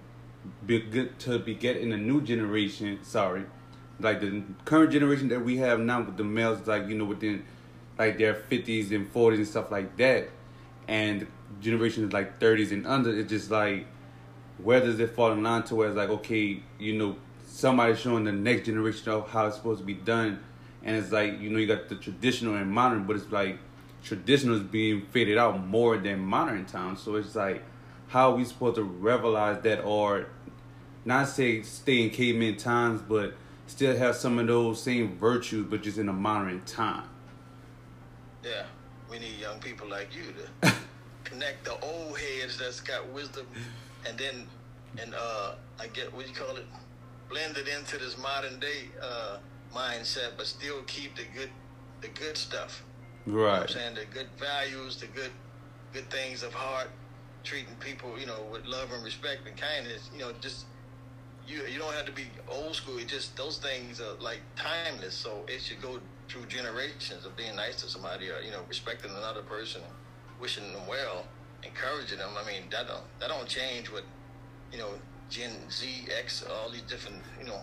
be 0.64 0.80
good 0.80 1.18
to 1.20 1.38
be 1.38 1.54
getting 1.54 1.92
a 1.92 1.96
new 1.96 2.20
generation. 2.22 2.98
Sorry, 3.02 3.44
like 4.00 4.20
the 4.20 4.42
current 4.64 4.92
generation 4.92 5.28
that 5.28 5.44
we 5.44 5.58
have 5.58 5.80
now 5.80 6.02
with 6.02 6.16
the 6.16 6.24
males, 6.24 6.66
like 6.66 6.88
you 6.88 6.96
know 6.96 7.04
within 7.04 7.44
like 7.98 8.18
their 8.18 8.34
fifties 8.34 8.92
and 8.92 9.10
forties 9.10 9.40
and 9.40 9.48
stuff 9.48 9.70
like 9.70 9.96
that, 9.96 10.30
and 10.88 11.26
generations 11.60 12.12
like 12.12 12.38
30s 12.40 12.72
and 12.72 12.86
under, 12.86 13.16
it's 13.16 13.28
just 13.28 13.50
like, 13.50 13.86
where 14.58 14.80
does 14.80 15.00
it 15.00 15.10
fall 15.14 15.32
in 15.32 15.42
line 15.42 15.62
to 15.64 15.74
where 15.74 15.88
it's 15.88 15.96
like, 15.96 16.08
okay, 16.08 16.60
you 16.78 16.92
know, 16.94 17.16
somebody's 17.46 18.00
showing 18.00 18.24
the 18.24 18.32
next 18.32 18.66
generation 18.66 19.12
of 19.12 19.28
how 19.30 19.46
it's 19.46 19.56
supposed 19.56 19.80
to 19.80 19.86
be 19.86 19.94
done. 19.94 20.40
And 20.82 20.96
it's 20.96 21.12
like, 21.12 21.40
you 21.40 21.50
know, 21.50 21.58
you 21.58 21.66
got 21.66 21.88
the 21.88 21.96
traditional 21.96 22.56
and 22.56 22.70
modern, 22.70 23.04
but 23.04 23.16
it's 23.16 23.30
like 23.30 23.58
traditional 24.02 24.56
is 24.56 24.62
being 24.62 25.06
faded 25.06 25.38
out 25.38 25.64
more 25.66 25.96
than 25.96 26.20
modern 26.20 26.64
times. 26.64 27.00
So 27.00 27.16
it's 27.16 27.34
like, 27.34 27.62
how 28.08 28.32
are 28.32 28.36
we 28.36 28.44
supposed 28.44 28.76
to 28.76 28.82
revelize 28.84 29.62
that 29.62 29.82
or 29.84 30.26
not 31.04 31.28
say 31.28 31.62
stay 31.62 32.02
in 32.02 32.10
caveman 32.10 32.56
times, 32.56 33.00
but 33.00 33.34
still 33.66 33.96
have 33.96 34.16
some 34.16 34.38
of 34.38 34.46
those 34.46 34.82
same 34.82 35.16
virtues, 35.16 35.66
but 35.68 35.82
just 35.82 35.98
in 35.98 36.08
a 36.08 36.12
modern 36.12 36.62
time? 36.64 37.04
Yeah, 38.44 38.64
we 39.10 39.18
need 39.18 39.38
young 39.38 39.60
people 39.60 39.88
like 39.88 40.08
you 40.14 40.24
to 40.62 40.74
connect 41.32 41.64
the 41.64 41.78
old 41.80 42.18
heads 42.18 42.58
that's 42.58 42.80
got 42.80 43.08
wisdom, 43.08 43.46
and 44.06 44.18
then 44.18 44.46
and 45.00 45.14
uh, 45.14 45.54
I 45.80 45.86
get 45.88 46.14
what 46.14 46.28
you 46.28 46.34
call 46.34 46.56
it, 46.56 46.66
blend 47.30 47.56
it 47.56 47.68
into 47.68 47.98
this 47.98 48.18
modern 48.18 48.60
day 48.60 48.90
uh, 49.02 49.38
mindset, 49.74 50.32
but 50.36 50.46
still 50.46 50.82
keep 50.86 51.16
the 51.16 51.24
good 51.34 51.50
the 52.02 52.08
good 52.08 52.36
stuff. 52.36 52.82
Right. 53.26 53.34
You 53.34 53.42
know 53.44 53.60
I'm 53.62 53.68
saying 53.68 53.94
the 53.94 54.14
good 54.14 54.28
values, 54.38 54.96
the 54.96 55.06
good 55.06 55.30
good 55.92 56.10
things 56.10 56.42
of 56.42 56.52
heart, 56.52 56.88
treating 57.44 57.74
people, 57.80 58.18
you 58.18 58.26
know, 58.26 58.40
with 58.50 58.66
love 58.66 58.92
and 58.92 59.04
respect 59.04 59.46
and 59.46 59.56
kindness. 59.56 60.10
You 60.12 60.20
know, 60.20 60.32
just 60.40 60.66
you 61.46 61.62
you 61.66 61.78
don't 61.78 61.94
have 61.94 62.06
to 62.06 62.12
be 62.12 62.26
old 62.48 62.74
school. 62.74 62.98
It 62.98 63.08
just 63.08 63.36
those 63.36 63.56
things 63.58 64.00
are 64.00 64.14
like 64.20 64.40
timeless. 64.56 65.14
So 65.14 65.44
it 65.48 65.62
should 65.62 65.80
go 65.80 65.98
through 66.28 66.46
generations 66.46 67.24
of 67.24 67.36
being 67.36 67.56
nice 67.56 67.76
to 67.82 67.88
somebody 67.88 68.28
or 68.28 68.40
you 68.44 68.50
know 68.50 68.60
respecting 68.68 69.10
another 69.10 69.42
person, 69.42 69.80
wishing 70.42 70.64
them 70.72 70.86
well, 70.88 71.24
encouraging 71.62 72.18
them. 72.18 72.30
I 72.36 72.44
mean 72.46 72.62
that 72.72 72.88
don't 72.88 73.06
that 73.20 73.28
don't 73.28 73.48
change 73.48 73.90
with 73.90 74.04
you 74.72 74.78
know 74.78 74.90
Gen 75.30 75.52
Z, 75.70 75.86
X, 76.18 76.44
all 76.50 76.70
these 76.70 76.82
different 76.82 77.22
you 77.40 77.46
know 77.46 77.60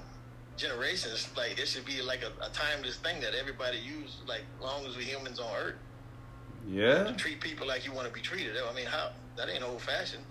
generations. 0.57 1.27
Like 1.38 1.59
it 1.59 1.67
should 1.67 1.86
be 1.86 2.01
like 2.01 2.21
a, 2.24 2.31
a 2.43 2.50
timeless 2.50 2.98
thing 2.98 3.21
that 3.21 3.36
everybody 3.36 3.77
use. 3.77 4.17
Like 4.27 4.43
long 4.62 4.86
as 4.88 4.95
we 4.98 5.03
humans 5.03 5.39
on 5.39 5.51
Earth, 5.63 5.75
Yeah. 6.65 7.03
to 7.03 7.13
treat 7.13 7.39
people 7.41 7.67
like 7.67 7.86
you 7.86 7.93
want 7.93 8.07
to 8.07 8.13
be 8.13 8.21
treated. 8.21 8.53
I 8.57 8.74
mean 8.74 8.86
how 8.88 9.09
that 9.38 9.50
ain't 9.50 9.63
old 9.63 9.81
fashioned. 9.81 10.24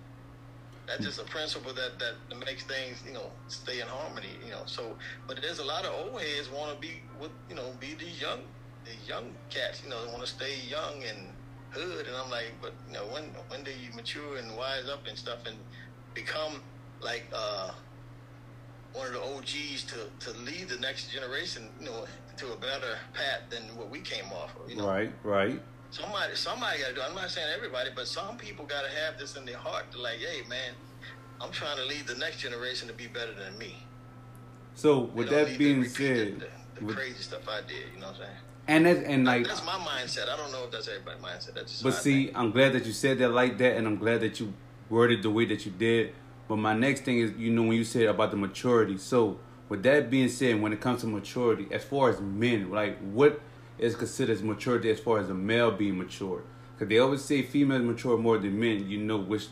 That's 0.87 1.05
just 1.05 1.21
a 1.21 1.25
principle 1.25 1.75
that, 1.75 1.99
that 1.99 2.14
makes 2.47 2.64
things, 2.64 3.02
you 3.07 3.12
know, 3.12 3.31
stay 3.49 3.81
in 3.81 3.87
harmony, 3.87 4.33
you 4.43 4.50
know. 4.50 4.62
So, 4.64 4.97
but 5.26 5.38
there's 5.43 5.59
a 5.59 5.64
lot 5.64 5.85
of 5.85 5.93
old 5.93 6.19
heads 6.23 6.49
want 6.50 6.73
to 6.75 6.81
be 6.81 7.02
with, 7.21 7.31
you 7.50 7.57
know, 7.57 7.75
be 7.78 7.93
these 7.93 8.19
young, 8.19 8.40
these 8.87 9.07
young 9.07 9.26
cats, 9.50 9.83
you 9.85 9.90
know, 9.90 10.02
they 10.02 10.11
want 10.11 10.25
to 10.25 10.33
stay 10.38 10.55
young 10.67 11.05
and 11.05 11.28
hood. 11.70 12.06
And 12.06 12.16
I'm 12.16 12.30
like, 12.30 12.52
but 12.60 12.72
you 12.88 12.94
know, 12.94 13.04
when 13.06 13.25
when 13.48 13.62
do 13.64 13.70
you 13.70 13.94
mature 13.94 14.37
and 14.37 14.56
wise 14.56 14.88
up 14.88 15.06
and 15.06 15.16
stuff 15.16 15.38
and 15.46 15.56
become 16.14 16.60
like 17.00 17.25
uh, 17.34 17.70
one 18.92 19.06
of 19.06 19.12
the 19.12 19.22
OGs 19.22 19.84
to 19.84 20.30
to 20.30 20.38
lead 20.40 20.68
the 20.68 20.78
next 20.80 21.10
generation, 21.10 21.68
you 21.80 21.87
know, 21.87 22.06
to 22.37 22.52
a 22.52 22.56
better 22.56 22.96
path 23.14 23.42
than 23.50 23.62
what 23.76 23.90
we 23.90 24.00
came 24.00 24.26
off 24.32 24.54
of, 24.62 24.70
you 24.70 24.76
know. 24.76 24.88
Right. 24.88 25.12
Right. 25.22 25.60
Somebody, 25.90 26.34
somebody 26.34 26.80
got 26.80 26.88
to 26.88 26.94
do. 26.96 27.00
I'm 27.00 27.14
not 27.14 27.30
saying 27.30 27.48
everybody, 27.56 27.88
but 27.94 28.06
some 28.06 28.37
people 28.37 28.66
got 28.66 28.82
to 28.82 28.90
have 28.90 29.18
this 29.18 29.37
in 29.37 29.46
their 29.46 29.56
heart. 29.56 29.90
To 29.92 29.98
like, 30.00 30.18
hey, 30.18 30.46
man, 30.46 30.75
I'm 31.40 31.50
trying 31.50 31.78
to 31.78 31.84
lead 31.87 32.06
the 32.06 32.16
next 32.16 32.40
generation 32.40 32.88
to 32.88 32.94
be 32.94 33.06
better 33.06 33.32
than 33.32 33.56
me. 33.56 33.76
So 34.75 35.00
with 35.14 35.30
that 35.30 35.56
being 35.58 35.84
said, 35.84 36.40
the, 36.40 36.46
the 36.78 36.84
with- 36.84 36.96
crazy 36.96 37.22
stuff 37.22 37.48
I 37.48 37.60
did. 37.66 37.87
You 37.94 38.00
know 38.00 38.08
what 38.08 38.16
I'm 38.16 38.22
saying? 38.26 38.37
And 38.68 38.84
that 38.84 38.98
and 39.04 39.25
like 39.25 39.46
that's 39.46 39.64
my 39.64 39.72
mindset. 39.72 40.28
I 40.28 40.37
don't 40.37 40.52
know 40.52 40.64
if 40.64 40.70
that's 40.70 40.87
everybody's 40.88 41.22
mindset. 41.22 41.54
That's 41.54 41.72
just 41.72 41.82
But 41.82 41.94
see. 41.94 42.30
I'm 42.34 42.52
glad 42.52 42.75
that 42.75 42.84
you 42.84 42.92
said 42.92 43.18
that 43.18 43.30
like 43.30 43.58
that, 43.58 43.76
and 43.76 43.87
I'm 43.87 43.96
glad 43.96 44.20
that 44.20 44.38
you 44.38 44.52
worded 44.90 45.22
the 45.22 45.30
way 45.30 45.46
that 45.46 45.64
you 45.64 45.72
did. 45.72 46.12
But 46.46 46.56
my 46.56 46.75
next 46.75 47.04
thing 47.04 47.18
is, 47.18 47.32
you 47.37 47.50
know, 47.50 47.62
when 47.62 47.72
you 47.72 47.84
said 47.84 48.06
about 48.06 48.30
the 48.30 48.37
maturity. 48.37 48.98
So, 48.98 49.38
with 49.68 49.82
that 49.82 50.10
being 50.10 50.28
said, 50.28 50.60
when 50.60 50.72
it 50.72 50.80
comes 50.80 51.00
to 51.00 51.06
maturity, 51.06 51.66
as 51.70 51.82
far 51.82 52.10
as 52.10 52.20
men, 52.20 52.70
like 52.70 52.98
what 52.98 53.40
is 53.78 53.96
considered 53.96 54.34
as 54.34 54.42
maturity 54.42 54.90
as 54.90 55.00
far 55.00 55.18
as 55.18 55.30
a 55.30 55.34
male 55.34 55.70
being 55.70 55.96
mature? 55.96 56.42
Because 56.75 56.90
they 56.90 56.98
always 56.98 57.25
say 57.25 57.42
females 57.42 57.82
mature 57.82 58.16
more 58.18 58.38
than 58.38 58.58
men, 58.58 58.88
you 58.88 58.98
know, 58.98 59.16
which 59.16 59.46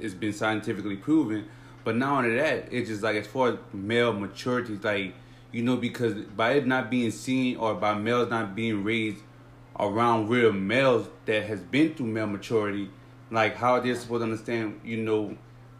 has 0.00 0.14
been 0.14 0.32
scientifically 0.32 0.96
proven. 0.96 1.46
But 1.84 1.96
not 1.96 2.24
only 2.24 2.36
that, 2.36 2.72
it's 2.72 2.88
just 2.88 3.02
like 3.02 3.16
as 3.16 3.26
far 3.26 3.52
as 3.52 3.58
male 3.72 4.12
maturity, 4.12 4.78
like 4.82 5.14
you 5.52 5.62
know, 5.62 5.76
because 5.76 6.14
by 6.14 6.52
it 6.54 6.66
not 6.66 6.90
being 6.90 7.10
seen 7.10 7.56
or 7.56 7.74
by 7.74 7.94
males 7.94 8.30
not 8.30 8.54
being 8.54 8.82
raised 8.82 9.22
around 9.78 10.28
real 10.28 10.52
males 10.52 11.08
that 11.26 11.44
has 11.44 11.60
been 11.60 11.94
through 11.94 12.06
male 12.06 12.26
maturity, 12.26 12.90
like 13.30 13.56
how 13.56 13.78
they're 13.78 13.94
supposed 13.94 14.20
to 14.20 14.24
understand, 14.24 14.80
you 14.84 14.96
know, 14.96 15.36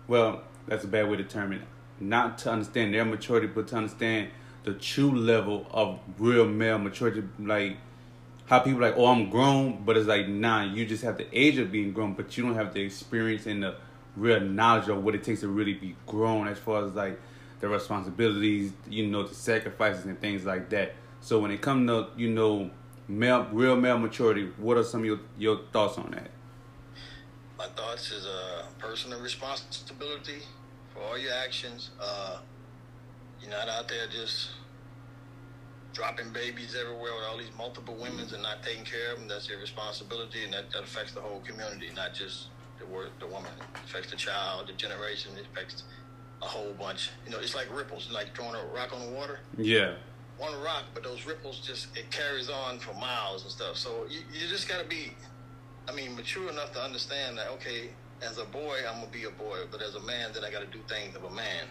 well, 0.07 0.43
that's 0.67 0.85
a 0.85 0.89
bad 0.89 1.11
way 1.11 1.17
to 1.17 1.25
term 1.25 1.53
it. 1.53 1.63
Not 2.01 2.39
to 2.39 2.51
understand 2.51 2.95
their 2.95 3.05
maturity, 3.05 3.47
but 3.47 3.69
to 3.69 3.77
understand 3.77 4.31
the 4.65 4.75
true 4.75 5.11
level 5.11 5.67
of 5.71 5.99
real 6.19 6.47
male 6.47 6.79
maturity. 6.79 7.23
Like 7.39 7.77
how 8.47 8.61
people 8.61 8.81
like, 8.81 8.95
oh, 8.97 9.07
I'm 9.07 9.31
grown, 9.31 9.85
but 9.85 9.97
it's 9.97 10.07
like, 10.07 10.29
nah, 10.29 10.65
you 10.65 10.85
just 10.85 11.03
have 11.05 11.17
the 11.17 11.27
age 11.33 11.59
of 11.59 11.73
being 11.73 11.93
grown, 11.93 12.15
but 12.15 12.37
you 12.37 12.45
don't 12.45 12.55
have 12.55 12.75
the 12.75 12.81
experience 12.81 13.47
and 13.47 13.63
the 13.63 13.77
real 14.17 14.41
knowledge 14.41 14.89
of 14.89 15.03
what 15.03 15.15
it 15.15 15.25
takes 15.25 15.41
to 15.41 15.49
really 15.49 15.75
be 15.75 15.97
grown 16.07 16.47
as 16.47 16.59
far 16.59 16.85
as 16.85 16.93
like 16.93 17.19
the 17.63 17.69
responsibilities, 17.69 18.73
you 18.91 19.07
know, 19.07 19.23
the 19.23 19.35
sacrifices 19.35 20.05
and 20.05 20.21
things 20.21 20.45
like 20.45 20.69
that. 20.69 20.95
So 21.21 21.39
when 21.39 21.51
it 21.51 21.63
comes 21.63 21.89
to, 21.89 22.09
you 22.17 22.29
know, 22.29 22.71
male 23.09 23.49
real 23.51 23.77
male 23.77 23.99
maturity, 23.99 24.51
what 24.59 24.77
are 24.77 24.85
some 24.85 25.01
of 25.01 25.07
your, 25.07 25.21
your 25.39 25.61
thoughts 25.73 25.97
on 25.97 26.11
that? 26.11 26.31
my 27.63 27.69
thoughts 27.77 28.11
is 28.11 28.27
uh, 28.27 28.65
personal 28.81 29.21
responsibility 29.21 30.41
for 30.93 31.01
all 31.01 31.17
your 31.17 31.33
actions. 31.33 31.91
Uh, 32.01 32.39
you're 33.41 33.51
not 33.51 33.69
out 33.69 33.87
there 33.87 34.09
just 34.11 34.51
dropping 35.93 36.33
babies 36.33 36.75
everywhere 36.75 37.15
with 37.15 37.25
all 37.31 37.39
these 37.39 37.55
multiple 37.57 37.95
women 37.95 38.27
and 38.33 38.43
not 38.43 38.65
taking 38.65 38.85
care 38.85 39.13
of 39.13 39.21
them. 39.21 39.29
That's 39.29 39.49
your 39.49 39.61
responsibility, 39.61 40.43
and 40.43 40.53
that, 40.53 40.73
that 40.73 40.83
affects 40.83 41.13
the 41.13 41.21
whole 41.21 41.41
community, 41.47 41.91
not 41.95 42.15
just 42.15 42.49
the 42.81 42.87
the 43.21 43.27
woman. 43.27 43.53
It 43.61 43.81
affects 43.85 44.11
the 44.11 44.17
child, 44.17 44.67
the 44.67 44.73
generation. 44.73 45.31
It 45.37 45.47
affects 45.53 45.85
a 46.43 46.47
whole 46.47 46.73
bunch. 46.79 47.11
You 47.25 47.33
know, 47.33 47.39
it's 47.39 47.55
like 47.55 47.75
ripples, 47.75 48.11
like 48.13 48.35
throwing 48.35 48.55
a 48.55 48.65
rock 48.75 48.93
on 48.93 49.07
the 49.07 49.13
water. 49.13 49.39
Yeah. 49.57 49.95
One 50.39 50.53
rock, 50.63 50.85
but 50.93 51.05
those 51.05 51.25
ripples 51.25 51.61
just 51.61 51.97
it 51.97 52.11
carries 52.11 52.51
on 52.51 52.81
for 52.81 52.93
miles 52.95 53.43
and 53.43 53.51
stuff. 53.51 53.77
So 53.77 54.07
you, 54.11 54.21
you 54.33 54.49
just 54.49 54.69
got 54.69 54.83
to 54.83 54.89
be 54.89 55.13
I 55.89 55.93
mean, 55.93 56.15
mature 56.15 56.49
enough 56.49 56.73
to 56.73 56.83
understand 56.83 57.39
that 57.39 57.49
okay, 57.49 57.91
as 58.23 58.39
a 58.39 58.45
boy, 58.45 58.79
I'm 58.89 59.01
gonna 59.01 59.11
be 59.11 59.25
a 59.25 59.31
boy, 59.31 59.59
but 59.71 59.83
as 59.83 59.95
a 59.95 60.01
man, 60.01 60.31
then 60.33 60.45
I 60.45 60.51
got 60.51 60.61
to 60.61 60.67
do 60.67 60.79
things 60.89 61.17
of 61.17 61.25
a 61.25 61.31
man. 61.31 61.67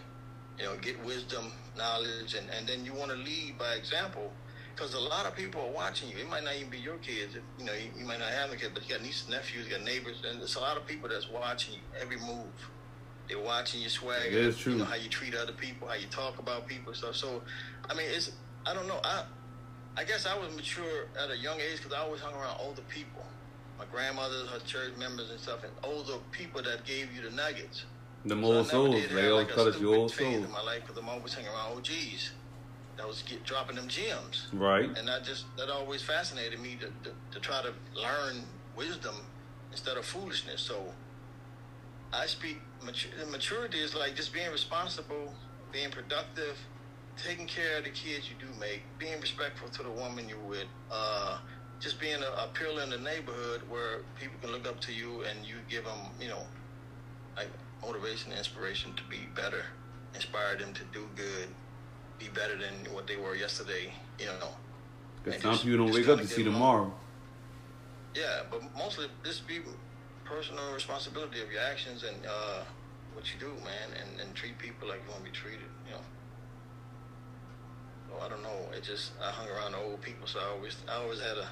You 0.58 0.66
know, 0.66 0.76
get 0.76 1.02
wisdom, 1.04 1.52
knowledge, 1.76 2.34
and 2.34 2.48
and 2.50 2.66
then 2.66 2.84
you 2.84 2.92
want 2.92 3.10
to 3.10 3.16
lead 3.16 3.58
by 3.58 3.72
example, 3.74 4.30
because 4.74 4.94
a 4.94 5.00
lot 5.00 5.26
of 5.26 5.34
people 5.34 5.62
are 5.62 5.70
watching 5.70 6.10
you. 6.10 6.16
It 6.18 6.28
might 6.28 6.44
not 6.44 6.54
even 6.56 6.70
be 6.70 6.78
your 6.78 6.98
kids. 6.98 7.36
If, 7.36 7.42
you 7.58 7.64
know, 7.64 7.72
you, 7.72 7.90
you 7.98 8.06
might 8.06 8.18
not 8.18 8.28
have 8.30 8.52
a 8.52 8.56
kid, 8.56 8.72
but 8.74 8.86
you 8.86 8.94
got 8.94 9.02
nieces, 9.02 9.28
nephews, 9.30 9.66
you 9.66 9.72
got 9.72 9.84
neighbors, 9.84 10.22
and 10.28 10.40
there's 10.40 10.56
a 10.56 10.60
lot 10.60 10.76
of 10.76 10.86
people 10.86 11.08
that's 11.08 11.30
watching 11.30 11.74
you 11.74 11.80
every 12.00 12.18
move. 12.18 12.52
They're 13.28 13.38
watching 13.38 13.80
your 13.80 13.90
swagger. 13.90 14.30
That 14.30 14.32
is 14.32 14.58
true. 14.58 14.72
You 14.72 14.78
know 14.78 14.84
how 14.84 14.96
you 14.96 15.08
treat 15.08 15.34
other 15.34 15.52
people, 15.52 15.88
how 15.88 15.94
you 15.94 16.06
talk 16.08 16.38
about 16.38 16.66
people, 16.66 16.92
stuff. 16.94 17.16
So, 17.16 17.42
I 17.88 17.94
mean, 17.94 18.06
it's 18.10 18.32
I 18.66 18.74
don't 18.74 18.86
know. 18.88 19.00
I 19.04 19.24
I 19.96 20.04
guess 20.04 20.26
I 20.26 20.36
was 20.38 20.54
mature 20.54 21.06
at 21.22 21.30
a 21.30 21.36
young 21.36 21.60
age 21.60 21.78
because 21.78 21.92
I 21.92 21.98
always 22.00 22.20
hung 22.20 22.34
around 22.34 22.56
older 22.60 22.82
people 22.88 23.24
my 23.78 23.84
grandmothers, 23.90 24.48
her 24.50 24.60
church 24.60 24.92
members 24.98 25.30
and 25.30 25.40
stuff, 25.40 25.64
and 25.64 25.72
older 25.82 26.14
people 26.30 26.62
that 26.62 26.84
gave 26.84 27.12
you 27.14 27.22
the 27.28 27.34
nuggets. 27.34 27.84
The 28.24 28.34
So 28.36 28.44
old 28.44 28.54
never 28.56 28.68
souls, 28.68 29.08
they 29.12 29.28
always 29.30 29.46
like, 29.46 29.54
call 29.56 29.68
us 29.68 29.82
old 29.82 30.10
souls. 30.12 30.20
in 30.44 30.50
my 30.52 30.62
life 30.62 30.82
because 30.86 30.98
I'm 31.02 31.08
always 31.08 31.34
hanging 31.34 31.50
around 31.50 31.78
OGs. 31.78 32.32
That 32.96 33.08
was 33.08 33.22
get 33.22 33.42
dropping 33.44 33.76
them 33.76 33.88
gems, 33.88 34.46
Right. 34.52 34.84
and 34.96 35.08
that 35.08 35.24
just 35.24 35.46
that 35.56 35.70
always 35.70 36.02
fascinated 36.02 36.60
me 36.60 36.76
to, 36.80 36.86
to 37.10 37.14
to 37.32 37.40
try 37.40 37.62
to 37.62 37.72
learn 37.98 38.44
wisdom 38.76 39.16
instead 39.72 39.96
of 39.96 40.04
foolishness. 40.04 40.60
So 40.60 40.92
I 42.12 42.26
speak 42.26 42.60
mature, 42.84 43.10
maturity 43.30 43.78
is 43.78 43.94
like 43.94 44.14
just 44.14 44.32
being 44.32 44.50
responsible, 44.50 45.32
being 45.72 45.90
productive, 45.90 46.58
taking 47.16 47.46
care 47.46 47.78
of 47.78 47.84
the 47.84 47.90
kids 47.90 48.28
you 48.28 48.36
do 48.38 48.52
make, 48.60 48.82
being 48.98 49.20
respectful 49.20 49.68
to 49.68 49.82
the 49.82 49.90
woman 49.90 50.28
you're 50.28 50.38
with, 50.38 50.66
uh, 50.90 51.38
just 51.80 51.98
being 51.98 52.22
a, 52.22 52.42
a 52.42 52.48
pillar 52.52 52.82
in 52.82 52.90
the 52.90 52.98
neighborhood 52.98 53.62
where 53.68 54.00
people 54.20 54.36
can 54.42 54.52
look 54.52 54.66
up 54.66 54.80
to 54.80 54.92
you 54.92 55.22
and 55.22 55.46
you 55.46 55.56
give 55.70 55.84
them, 55.84 55.98
you 56.20 56.28
know, 56.28 56.42
like 57.36 57.48
motivation, 57.80 58.30
and 58.30 58.38
inspiration 58.38 58.92
to 58.94 59.02
be 59.04 59.28
better, 59.34 59.64
inspire 60.14 60.56
them 60.56 60.72
to 60.74 60.82
do 60.92 61.08
good, 61.16 61.48
be 62.18 62.28
better 62.28 62.56
than 62.56 62.92
what 62.92 63.06
they 63.06 63.16
were 63.16 63.34
yesterday, 63.34 63.92
you 64.18 64.26
know. 64.26 64.48
Because 65.24 65.42
some 65.42 65.58
people 65.58 65.86
don't 65.86 65.94
wake 65.94 66.08
up 66.08 66.20
to 66.20 66.26
see 66.26 66.44
tomorrow. 66.44 66.92
Yeah, 68.14 68.42
but 68.50 68.62
mostly 68.76 69.06
just 69.24 69.46
be 69.46 69.60
personal 70.34 70.72
responsibility 70.72 71.42
of 71.42 71.52
your 71.52 71.60
actions 71.60 72.04
and 72.04 72.16
uh, 72.26 72.62
what 73.14 73.24
you 73.32 73.38
do, 73.38 73.52
man, 73.64 73.88
and, 74.00 74.20
and 74.20 74.34
treat 74.34 74.58
people 74.58 74.88
like 74.88 75.00
you 75.04 75.10
want 75.10 75.24
to 75.24 75.30
be 75.30 75.36
treated, 75.36 75.60
you 75.86 75.92
know. 75.92 76.00
So 78.08 78.24
I 78.24 78.28
don't 78.28 78.42
know. 78.42 78.76
It 78.76 78.82
just 78.82 79.12
I 79.22 79.30
hung 79.30 79.48
around 79.48 79.74
old 79.74 80.00
people, 80.00 80.26
so 80.26 80.40
I 80.40 80.56
always 80.56 80.76
I 80.88 81.02
always 81.02 81.20
had 81.20 81.36
a 81.36 81.48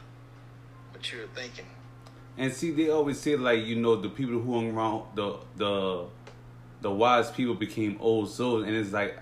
mature 0.94 1.26
thinking. 1.34 1.66
And 2.38 2.52
see, 2.52 2.70
they 2.70 2.88
always 2.88 3.20
say 3.20 3.37
like 3.37 3.64
you 3.64 3.76
know 3.76 3.96
the 3.96 4.08
people 4.08 4.38
who 4.38 4.54
hung 4.54 4.75
around 4.75 5.04
the 5.14 5.38
the 5.56 6.06
the 6.80 6.90
wise 6.90 7.30
people 7.30 7.54
became 7.54 7.99
old 8.00 8.30
souls, 8.30 8.64
and 8.64 8.75
it's 8.75 8.92
like 8.92 9.18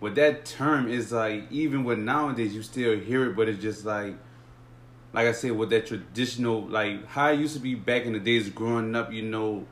with 0.00 0.14
that 0.14 0.44
term, 0.44 0.88
it's 0.88 1.10
like 1.10 1.50
even 1.50 1.82
with 1.82 1.98
nowadays 1.98 2.54
you 2.54 2.62
still 2.62 2.98
hear 2.98 3.30
it, 3.30 3.36
but 3.36 3.48
it's 3.48 3.62
just 3.62 3.84
like 3.84 4.14
like 5.12 5.26
I 5.26 5.32
said 5.32 5.52
with 5.52 5.70
that 5.70 5.86
traditional 5.86 6.62
like 6.62 7.06
how 7.06 7.30
it 7.30 7.38
used 7.38 7.54
to 7.54 7.60
be 7.60 7.74
back 7.74 8.04
in 8.04 8.12
the 8.12 8.20
days 8.20 8.48
growing 8.50 8.94
up, 8.96 9.12
you 9.12 9.22
know. 9.22 9.66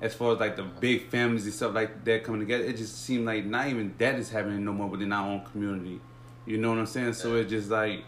As 0.00 0.12
far 0.12 0.34
as 0.34 0.40
like 0.40 0.56
the 0.56 0.64
big 0.64 1.08
families 1.08 1.44
and 1.44 1.54
stuff 1.54 1.72
like 1.72 2.04
that 2.04 2.24
coming 2.24 2.40
together, 2.40 2.64
it 2.64 2.76
just 2.76 3.04
seemed 3.04 3.24
like 3.24 3.46
not 3.46 3.68
even 3.68 3.94
that 3.96 4.16
is 4.16 4.28
happening 4.28 4.62
no 4.62 4.72
more 4.72 4.88
within 4.88 5.12
our 5.12 5.26
own 5.26 5.44
community. 5.46 5.98
You 6.44 6.58
know 6.58 6.70
what 6.70 6.78
I'm 6.78 6.86
saying? 6.86 7.14
So 7.14 7.36
it's 7.36 7.48
just 7.48 7.70
like 7.70 8.04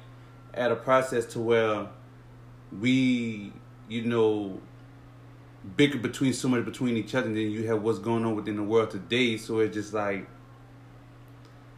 at 0.52 0.71
a 0.71 0.76
process 0.76 1.25
to 1.26 1.38
where 1.38 1.87
we, 2.78 3.52
you 3.88 4.02
know, 4.02 4.61
bicker 5.76 5.97
between 5.97 6.35
so 6.35 6.49
much 6.49 6.66
between 6.66 6.97
each 6.99 7.14
other, 7.14 7.28
and 7.28 7.37
then 7.37 7.50
you 7.50 7.66
have 7.69 7.83
what's 7.83 8.00
going 8.00 8.26
on 8.26 8.37
within 8.37 8.57
the 8.57 8.62
world 8.62 8.90
today. 8.90 9.38
So 9.38 9.61
it's 9.61 9.75
just 9.75 9.95
like 9.95 10.28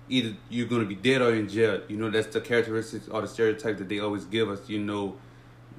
either 0.08 0.36
you're 0.48 0.66
gonna 0.66 0.84
be 0.84 0.94
dead 0.94 1.22
or 1.22 1.34
in 1.34 1.48
jail. 1.48 1.82
You 1.88 1.96
know, 1.96 2.10
that's 2.10 2.28
the 2.28 2.40
characteristics 2.40 3.08
or 3.08 3.22
the 3.22 3.28
stereotype 3.28 3.78
that 3.78 3.88
they 3.88 3.98
always 3.98 4.24
give 4.24 4.48
us. 4.48 4.68
You 4.68 4.78
know, 4.78 5.16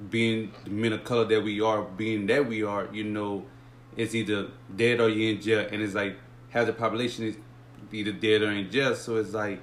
being 0.08 0.52
the 0.64 0.70
men 0.70 0.92
of 0.92 1.04
color 1.04 1.24
that 1.26 1.42
we 1.42 1.60
are, 1.60 1.82
being 1.82 2.26
that 2.26 2.46
we 2.46 2.62
are, 2.62 2.88
you 2.92 3.04
know, 3.04 3.44
it's 3.96 4.14
either 4.14 4.48
dead 4.74 5.00
or 5.00 5.08
you're 5.08 5.34
in 5.34 5.40
jail, 5.40 5.66
and 5.70 5.82
it's 5.82 5.94
like 5.94 6.16
half 6.50 6.66
the 6.66 6.72
population 6.72 7.26
is 7.26 7.36
either 7.92 8.12
dead 8.12 8.42
or 8.42 8.50
in 8.50 8.70
jail. 8.70 8.94
So 8.94 9.16
it's 9.16 9.32
like, 9.32 9.60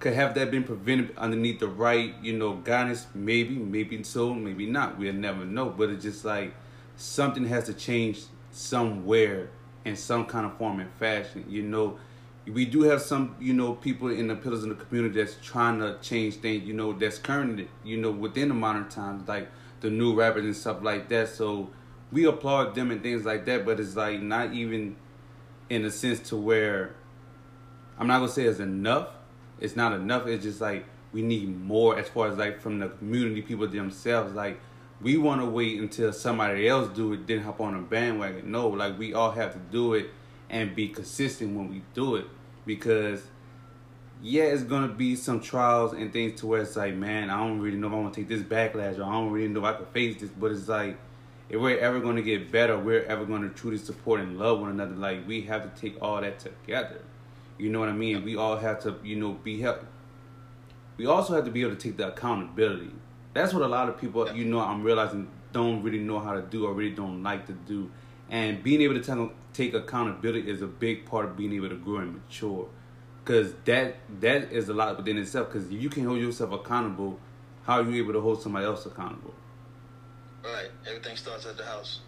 could 0.00 0.14
have 0.14 0.34
that 0.34 0.50
been 0.50 0.64
prevented 0.64 1.16
underneath 1.16 1.60
the 1.60 1.68
right, 1.68 2.14
you 2.22 2.32
know, 2.36 2.54
guidance? 2.54 3.06
Maybe, 3.14 3.56
maybe 3.56 4.02
so, 4.04 4.32
maybe 4.32 4.66
not. 4.66 4.98
We'll 4.98 5.12
never 5.12 5.44
know. 5.44 5.70
But 5.70 5.90
it's 5.90 6.04
just 6.04 6.24
like 6.24 6.54
something 6.96 7.46
has 7.46 7.64
to 7.64 7.74
change 7.74 8.22
somewhere 8.50 9.50
in 9.84 9.96
some 9.96 10.26
kind 10.26 10.46
of 10.46 10.56
form 10.56 10.80
and 10.80 10.90
fashion. 10.98 11.44
You 11.48 11.62
know, 11.62 11.98
we 12.52 12.64
do 12.64 12.82
have 12.82 13.02
some, 13.02 13.36
you 13.40 13.52
know, 13.52 13.74
people 13.74 14.08
in 14.08 14.28
the 14.28 14.36
pillars 14.36 14.62
in 14.62 14.70
the 14.70 14.74
community 14.74 15.20
that's 15.20 15.36
trying 15.42 15.80
to 15.80 15.98
change 16.00 16.36
things. 16.36 16.66
You 16.66 16.74
know, 16.74 16.92
that's 16.92 17.18
current 17.18 17.68
you 17.84 17.96
know, 17.96 18.10
within 18.10 18.48
the 18.48 18.54
modern 18.54 18.88
times, 18.88 19.28
like 19.28 19.48
the 19.80 19.90
new 19.90 20.14
rappers 20.14 20.44
and 20.44 20.56
stuff 20.56 20.82
like 20.82 21.08
that. 21.08 21.28
So 21.28 21.70
we 22.10 22.24
applaud 22.24 22.74
them 22.74 22.90
and 22.90 23.02
things 23.02 23.24
like 23.24 23.44
that. 23.46 23.64
But 23.64 23.80
it's 23.80 23.96
like 23.96 24.20
not 24.20 24.52
even 24.52 24.96
in 25.68 25.84
a 25.84 25.90
sense 25.90 26.20
to 26.30 26.36
where 26.36 26.94
I'm 27.98 28.06
not 28.06 28.20
gonna 28.20 28.30
say 28.30 28.44
it's 28.44 28.60
enough. 28.60 29.08
It's 29.60 29.76
not 29.76 29.92
enough. 29.92 30.26
It's 30.26 30.44
just 30.44 30.60
like 30.60 30.84
we 31.12 31.22
need 31.22 31.48
more 31.48 31.98
as 31.98 32.08
far 32.08 32.28
as 32.28 32.38
like 32.38 32.60
from 32.60 32.78
the 32.78 32.88
community 32.88 33.42
people 33.42 33.66
themselves. 33.66 34.34
Like 34.34 34.60
we 35.02 35.16
want 35.16 35.40
to 35.40 35.46
wait 35.46 35.80
until 35.80 36.12
somebody 36.12 36.68
else 36.68 36.88
do 36.96 37.12
it, 37.12 37.26
then 37.26 37.40
hop 37.40 37.60
on 37.60 37.74
a 37.74 37.80
bandwagon. 37.80 38.50
No, 38.50 38.68
like 38.68 38.98
we 38.98 39.12
all 39.12 39.32
have 39.32 39.52
to 39.52 39.58
do 39.58 39.94
it 39.94 40.10
and 40.48 40.74
be 40.74 40.88
consistent 40.88 41.54
when 41.54 41.68
we 41.68 41.82
do 41.92 42.16
it 42.16 42.26
because 42.68 43.22
yeah, 44.22 44.44
it's 44.44 44.62
gonna 44.62 44.88
be 44.88 45.16
some 45.16 45.40
trials 45.40 45.92
and 45.94 46.12
things 46.12 46.38
to 46.40 46.46
where 46.46 46.60
it's 46.60 46.76
like, 46.76 46.94
man, 46.94 47.30
I 47.30 47.38
don't 47.38 47.58
really 47.60 47.78
know 47.78 47.88
if 47.88 47.92
I 47.94 47.96
want 47.96 48.14
to 48.14 48.20
take 48.20 48.28
this 48.28 48.42
backlash 48.42 48.98
or 48.98 49.04
I 49.04 49.12
don't 49.12 49.30
really 49.30 49.48
know 49.48 49.60
if 49.60 49.74
I 49.74 49.76
can 49.78 49.86
face 49.86 50.20
this. 50.20 50.30
But 50.30 50.52
it's 50.52 50.68
like, 50.68 50.98
if 51.48 51.60
we're 51.60 51.78
ever 51.78 51.98
gonna 51.98 52.22
get 52.22 52.52
better, 52.52 52.78
we're 52.78 53.04
ever 53.04 53.24
gonna 53.24 53.48
truly 53.48 53.78
support 53.78 54.20
and 54.20 54.38
love 54.38 54.60
one 54.60 54.70
another. 54.70 54.94
Like 54.94 55.26
we 55.26 55.40
have 55.42 55.62
to 55.62 55.80
take 55.80 56.00
all 56.02 56.20
that 56.20 56.38
together. 56.38 57.00
You 57.56 57.70
know 57.70 57.80
what 57.80 57.88
I 57.88 57.92
mean? 57.92 58.22
We 58.22 58.36
all 58.36 58.56
have 58.56 58.80
to, 58.82 58.96
you 59.02 59.16
know, 59.16 59.32
be 59.32 59.60
help. 59.60 59.84
We 60.96 61.06
also 61.06 61.34
have 61.34 61.44
to 61.46 61.50
be 61.50 61.62
able 61.62 61.74
to 61.74 61.80
take 61.80 61.96
the 61.96 62.08
accountability. 62.08 62.90
That's 63.34 63.54
what 63.54 63.62
a 63.62 63.68
lot 63.68 63.88
of 63.88 63.98
people, 63.98 64.30
you 64.32 64.44
know, 64.44 64.60
I'm 64.60 64.82
realizing 64.82 65.28
don't 65.52 65.82
really 65.82 66.00
know 66.00 66.18
how 66.20 66.34
to 66.34 66.42
do 66.42 66.66
or 66.66 66.72
really 66.74 66.94
don't 66.94 67.22
like 67.22 67.46
to 67.46 67.52
do. 67.52 67.90
And 68.30 68.62
being 68.62 68.82
able 68.82 69.00
to 69.00 69.02
take, 69.02 69.30
take 69.52 69.74
accountability 69.74 70.50
is 70.50 70.62
a 70.62 70.66
big 70.66 71.06
part 71.06 71.24
of 71.24 71.36
being 71.36 71.52
able 71.54 71.68
to 71.70 71.76
grow 71.76 71.98
and 71.98 72.14
mature. 72.14 72.68
Cause 73.24 73.52
that 73.66 73.96
that 74.20 74.52
is 74.52 74.70
a 74.70 74.74
lot 74.74 74.96
within 74.96 75.18
itself. 75.18 75.50
Cause 75.50 75.70
you 75.70 75.90
can 75.90 76.06
hold 76.06 76.18
yourself 76.18 76.52
accountable, 76.52 77.18
how 77.64 77.80
are 77.80 77.82
you 77.82 78.02
able 78.02 78.14
to 78.14 78.20
hold 78.20 78.42
somebody 78.42 78.64
else 78.64 78.86
accountable? 78.86 79.34
Right. 80.42 80.70
Everything 80.86 81.16
starts 81.16 81.44
at 81.46 81.58
the 81.58 81.64
house. 81.64 82.00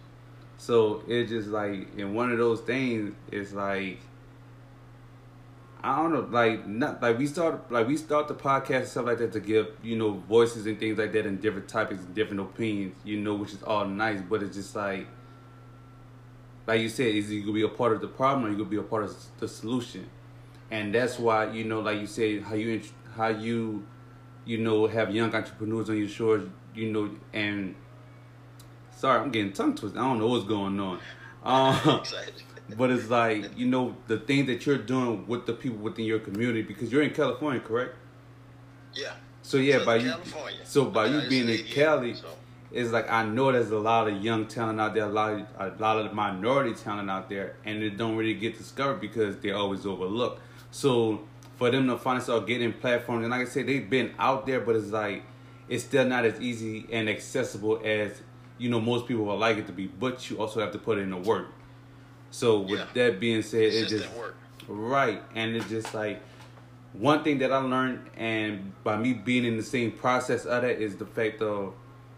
So 0.57 1.03
it's 1.07 1.29
just 1.29 1.49
like 1.49 1.95
in 1.97 2.13
one 2.13 2.31
of 2.31 2.37
those 2.37 2.61
things, 2.61 3.13
it's 3.31 3.53
like 3.53 3.99
I 5.83 5.95
don't 5.97 6.13
know, 6.13 6.27
like 6.29 6.67
not 6.67 7.01
like 7.01 7.17
we 7.17 7.25
start 7.25 7.71
like 7.71 7.87
we 7.87 7.97
start 7.97 8.27
the 8.27 8.35
podcast 8.35 8.77
and 8.77 8.87
stuff 8.87 9.05
like 9.05 9.17
that 9.17 9.31
to 9.33 9.39
give 9.39 9.67
you 9.81 9.97
know 9.97 10.11
voices 10.11 10.67
and 10.67 10.79
things 10.79 10.99
like 10.99 11.11
that 11.13 11.25
and 11.25 11.41
different 11.41 11.67
topics 11.67 12.01
and 12.03 12.13
different 12.13 12.41
opinions, 12.41 12.95
you 13.03 13.19
know, 13.19 13.33
which 13.33 13.53
is 13.53 13.63
all 13.63 13.85
nice, 13.85 14.21
but 14.21 14.43
it's 14.43 14.55
just 14.55 14.75
like 14.75 15.07
like 16.71 16.79
you 16.79 16.87
said, 16.87 17.07
is 17.07 17.29
you 17.29 17.41
gonna 17.41 17.51
be 17.51 17.63
a 17.63 17.67
part 17.67 17.91
of 17.91 17.99
the 17.99 18.07
problem 18.07 18.45
or 18.45 18.49
you 18.49 18.55
gonna 18.55 18.69
be 18.69 18.77
a 18.77 18.81
part 18.81 19.03
of 19.03 19.13
the 19.41 19.47
solution, 19.47 20.09
and 20.71 20.95
that's 20.95 21.19
why 21.19 21.51
you 21.51 21.65
know, 21.65 21.81
like 21.81 21.99
you 21.99 22.07
said, 22.07 22.43
how 22.43 22.55
you 22.55 22.81
how 23.17 23.27
you 23.27 23.85
you 24.45 24.57
know 24.57 24.87
have 24.87 25.13
young 25.13 25.35
entrepreneurs 25.35 25.89
on 25.89 25.97
your 25.97 26.07
shores, 26.07 26.47
you 26.73 26.89
know, 26.89 27.09
and 27.33 27.75
sorry, 28.95 29.19
I'm 29.19 29.31
getting 29.31 29.51
tongue 29.51 29.75
twisted. 29.75 29.99
I 29.99 30.03
don't 30.05 30.19
know 30.19 30.27
what's 30.27 30.45
going 30.45 30.79
on. 30.79 30.99
Um, 31.43 32.03
but 32.77 32.91
it's 32.91 33.09
like 33.09 33.57
you 33.57 33.65
know 33.65 33.97
the 34.05 34.19
thing 34.19 34.45
that 34.45 34.63
you're 34.67 34.77
doing 34.77 35.25
with 35.25 35.47
the 35.47 35.53
people 35.53 35.79
within 35.79 36.05
your 36.05 36.19
community 36.19 36.61
because 36.61 36.91
you're 36.91 37.01
in 37.01 37.09
California, 37.09 37.59
correct? 37.59 37.95
Yeah. 38.93 39.13
So 39.41 39.57
yeah, 39.57 39.79
So 39.79 39.85
by 39.85 39.95
you, 39.95 40.13
so 40.63 40.85
by 40.85 41.07
you 41.07 41.27
being 41.27 41.49
in 41.49 41.65
Cali, 41.65 42.13
so. 42.13 42.27
It's 42.71 42.91
like 42.91 43.09
I 43.11 43.25
know 43.25 43.51
there's 43.51 43.71
a 43.71 43.79
lot 43.79 44.07
of 44.07 44.23
young 44.23 44.45
talent 44.47 44.79
out 44.79 44.93
there, 44.93 45.05
a 45.05 45.09
lot 45.09 45.33
of 45.33 45.41
a 45.59 45.81
lot 45.81 45.97
of 45.97 46.13
minority 46.13 46.73
talent 46.73 47.09
out 47.09 47.29
there, 47.29 47.55
and 47.65 47.83
it 47.83 47.97
don't 47.97 48.15
really 48.15 48.33
get 48.33 48.57
discovered 48.57 49.01
because 49.01 49.37
they're 49.37 49.55
always 49.57 49.85
overlooked. 49.85 50.41
So 50.71 51.21
for 51.57 51.69
them 51.69 51.87
to 51.87 51.97
finally 51.97 52.23
start 52.23 52.47
getting 52.47 52.73
platforms, 52.73 53.23
and 53.23 53.31
like 53.31 53.41
I 53.41 53.49
said, 53.49 53.67
they've 53.67 53.89
been 53.89 54.13
out 54.17 54.45
there, 54.45 54.61
but 54.61 54.75
it's 54.75 54.87
like 54.89 55.23
it's 55.67 55.83
still 55.83 56.05
not 56.05 56.25
as 56.25 56.39
easy 56.39 56.87
and 56.91 57.09
accessible 57.09 57.81
as 57.83 58.21
you 58.57 58.69
know 58.69 58.79
most 58.79 59.07
people 59.07 59.25
would 59.25 59.35
like 59.39 59.57
it 59.57 59.67
to 59.67 59.73
be. 59.73 59.87
But 59.87 60.29
you 60.29 60.37
also 60.39 60.59
have 60.61 60.71
to 60.71 60.77
put 60.79 60.97
in 60.97 61.09
the 61.09 61.17
work. 61.17 61.47
So 62.29 62.59
with 62.61 62.79
Yeah. 62.79 62.85
that 62.93 63.19
being 63.19 63.41
said, 63.41 63.63
it 63.63 63.71
Consistent 63.71 64.01
just 64.03 64.15
work. 64.17 64.35
Right. 64.67 65.21
And 65.35 65.55
it's 65.55 65.67
just 65.69 65.93
like 65.93 66.21
one 66.93 67.23
thing 67.23 67.39
that 67.39 67.51
I 67.51 67.57
learned 67.57 68.09
and 68.15 68.71
by 68.83 68.97
me 68.97 69.13
being 69.13 69.43
in 69.45 69.57
the 69.57 69.63
same 69.63 69.91
process 69.91 70.45
of 70.45 70.61
that 70.61 70.81
is 70.81 70.95
the 70.97 71.05
fact 71.05 71.41
of 71.41 71.73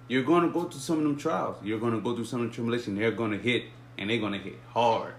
you're 0.07 0.23
gonna 0.23 0.49
go 0.49 0.65
through 0.65 0.79
some 0.79 0.97
of 0.97 1.03
them 1.03 1.17
trials. 1.17 1.57
You're 1.63 1.79
gonna 1.79 1.99
go 1.99 2.15
through 2.15 2.25
some 2.25 2.41
of 2.41 2.49
the 2.49 2.53
tribulation. 2.53 2.95
They're 2.95 3.11
gonna 3.11 3.37
hit 3.37 3.65
and 3.97 4.09
they're 4.09 4.19
gonna 4.19 4.37
hit 4.37 4.55
hard. 4.69 5.13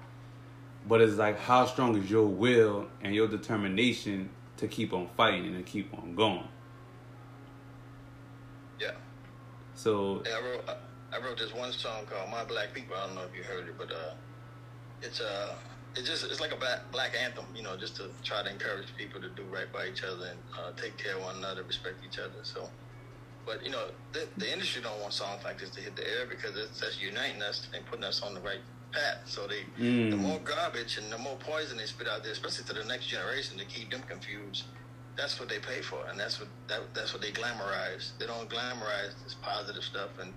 But 0.86 1.00
it's 1.00 1.14
like 1.14 1.38
how 1.38 1.66
strong 1.66 1.96
is 1.96 2.10
your 2.10 2.26
will 2.26 2.86
and 3.02 3.14
your 3.14 3.26
determination 3.28 4.30
to 4.58 4.68
keep 4.68 4.92
on 4.92 5.08
fighting 5.16 5.46
and 5.46 5.64
to 5.64 5.70
keep 5.70 5.92
on 5.94 6.14
going. 6.14 6.46
Yeah. 8.78 8.92
So 9.74 10.22
Yeah, 10.26 10.36
I 10.36 10.40
wrote 10.42 10.64
I, 10.68 11.16
I 11.16 11.24
wrote 11.24 11.38
this 11.38 11.54
one 11.54 11.72
song 11.72 12.04
called 12.06 12.30
"My 12.30 12.44
Black 12.44 12.74
People." 12.74 12.96
I 12.96 13.06
don't 13.06 13.14
know 13.14 13.22
if 13.22 13.36
you 13.36 13.42
heard 13.42 13.68
it, 13.68 13.78
but 13.78 13.90
uh, 13.90 14.14
it's 15.00 15.20
uh, 15.20 15.54
it's 15.96 16.08
just 16.08 16.24
it's 16.24 16.40
like 16.40 16.52
a 16.52 16.56
black, 16.56 16.90
black 16.90 17.12
anthem, 17.22 17.44
you 17.54 17.62
know, 17.62 17.76
just 17.76 17.96
to 17.96 18.10
try 18.22 18.42
to 18.42 18.50
encourage 18.50 18.86
people 18.96 19.20
to 19.20 19.28
do 19.30 19.42
right 19.44 19.72
by 19.72 19.86
each 19.86 20.02
other 20.02 20.26
and 20.26 20.38
uh, 20.58 20.72
take 20.80 20.96
care 20.96 21.16
of 21.16 21.22
one 21.22 21.36
another, 21.36 21.62
respect 21.62 21.96
each 22.06 22.18
other. 22.18 22.42
So, 22.42 22.68
but 23.46 23.64
you 23.64 23.70
know, 23.70 23.86
the, 24.12 24.28
the 24.36 24.50
industry 24.52 24.82
don't 24.82 25.00
want 25.00 25.12
songs 25.12 25.42
like 25.44 25.58
this 25.58 25.70
to 25.70 25.80
hit 25.80 25.96
the 25.96 26.02
air 26.06 26.26
because 26.28 26.56
it's 26.56 26.80
that's 26.80 27.00
uniting 27.00 27.42
us 27.42 27.68
and 27.74 27.84
putting 27.86 28.04
us 28.04 28.22
on 28.22 28.34
the 28.34 28.40
right 28.40 28.60
path. 28.92 29.22
So 29.26 29.46
they, 29.46 29.64
Mm. 29.82 30.10
the 30.10 30.16
more 30.16 30.38
garbage 30.40 30.98
and 30.98 31.12
the 31.12 31.18
more 31.18 31.36
poison 31.36 31.76
they 31.78 31.86
spit 31.86 32.08
out 32.08 32.22
there, 32.22 32.32
especially 32.32 32.64
to 32.66 32.72
the 32.74 32.84
next 32.84 33.06
generation, 33.06 33.58
to 33.58 33.64
keep 33.66 33.90
them 33.90 34.02
confused. 34.08 34.64
That's 35.16 35.38
what 35.38 35.48
they 35.48 35.58
pay 35.60 35.80
for, 35.80 35.98
and 36.10 36.18
that's 36.18 36.40
what 36.40 36.48
that, 36.68 36.80
that's 36.94 37.12
what 37.12 37.22
they 37.22 37.30
glamorize. 37.32 38.16
They 38.18 38.26
don't 38.26 38.48
glamorize 38.50 39.14
this 39.22 39.36
positive 39.42 39.84
stuff 39.84 40.10
and 40.20 40.34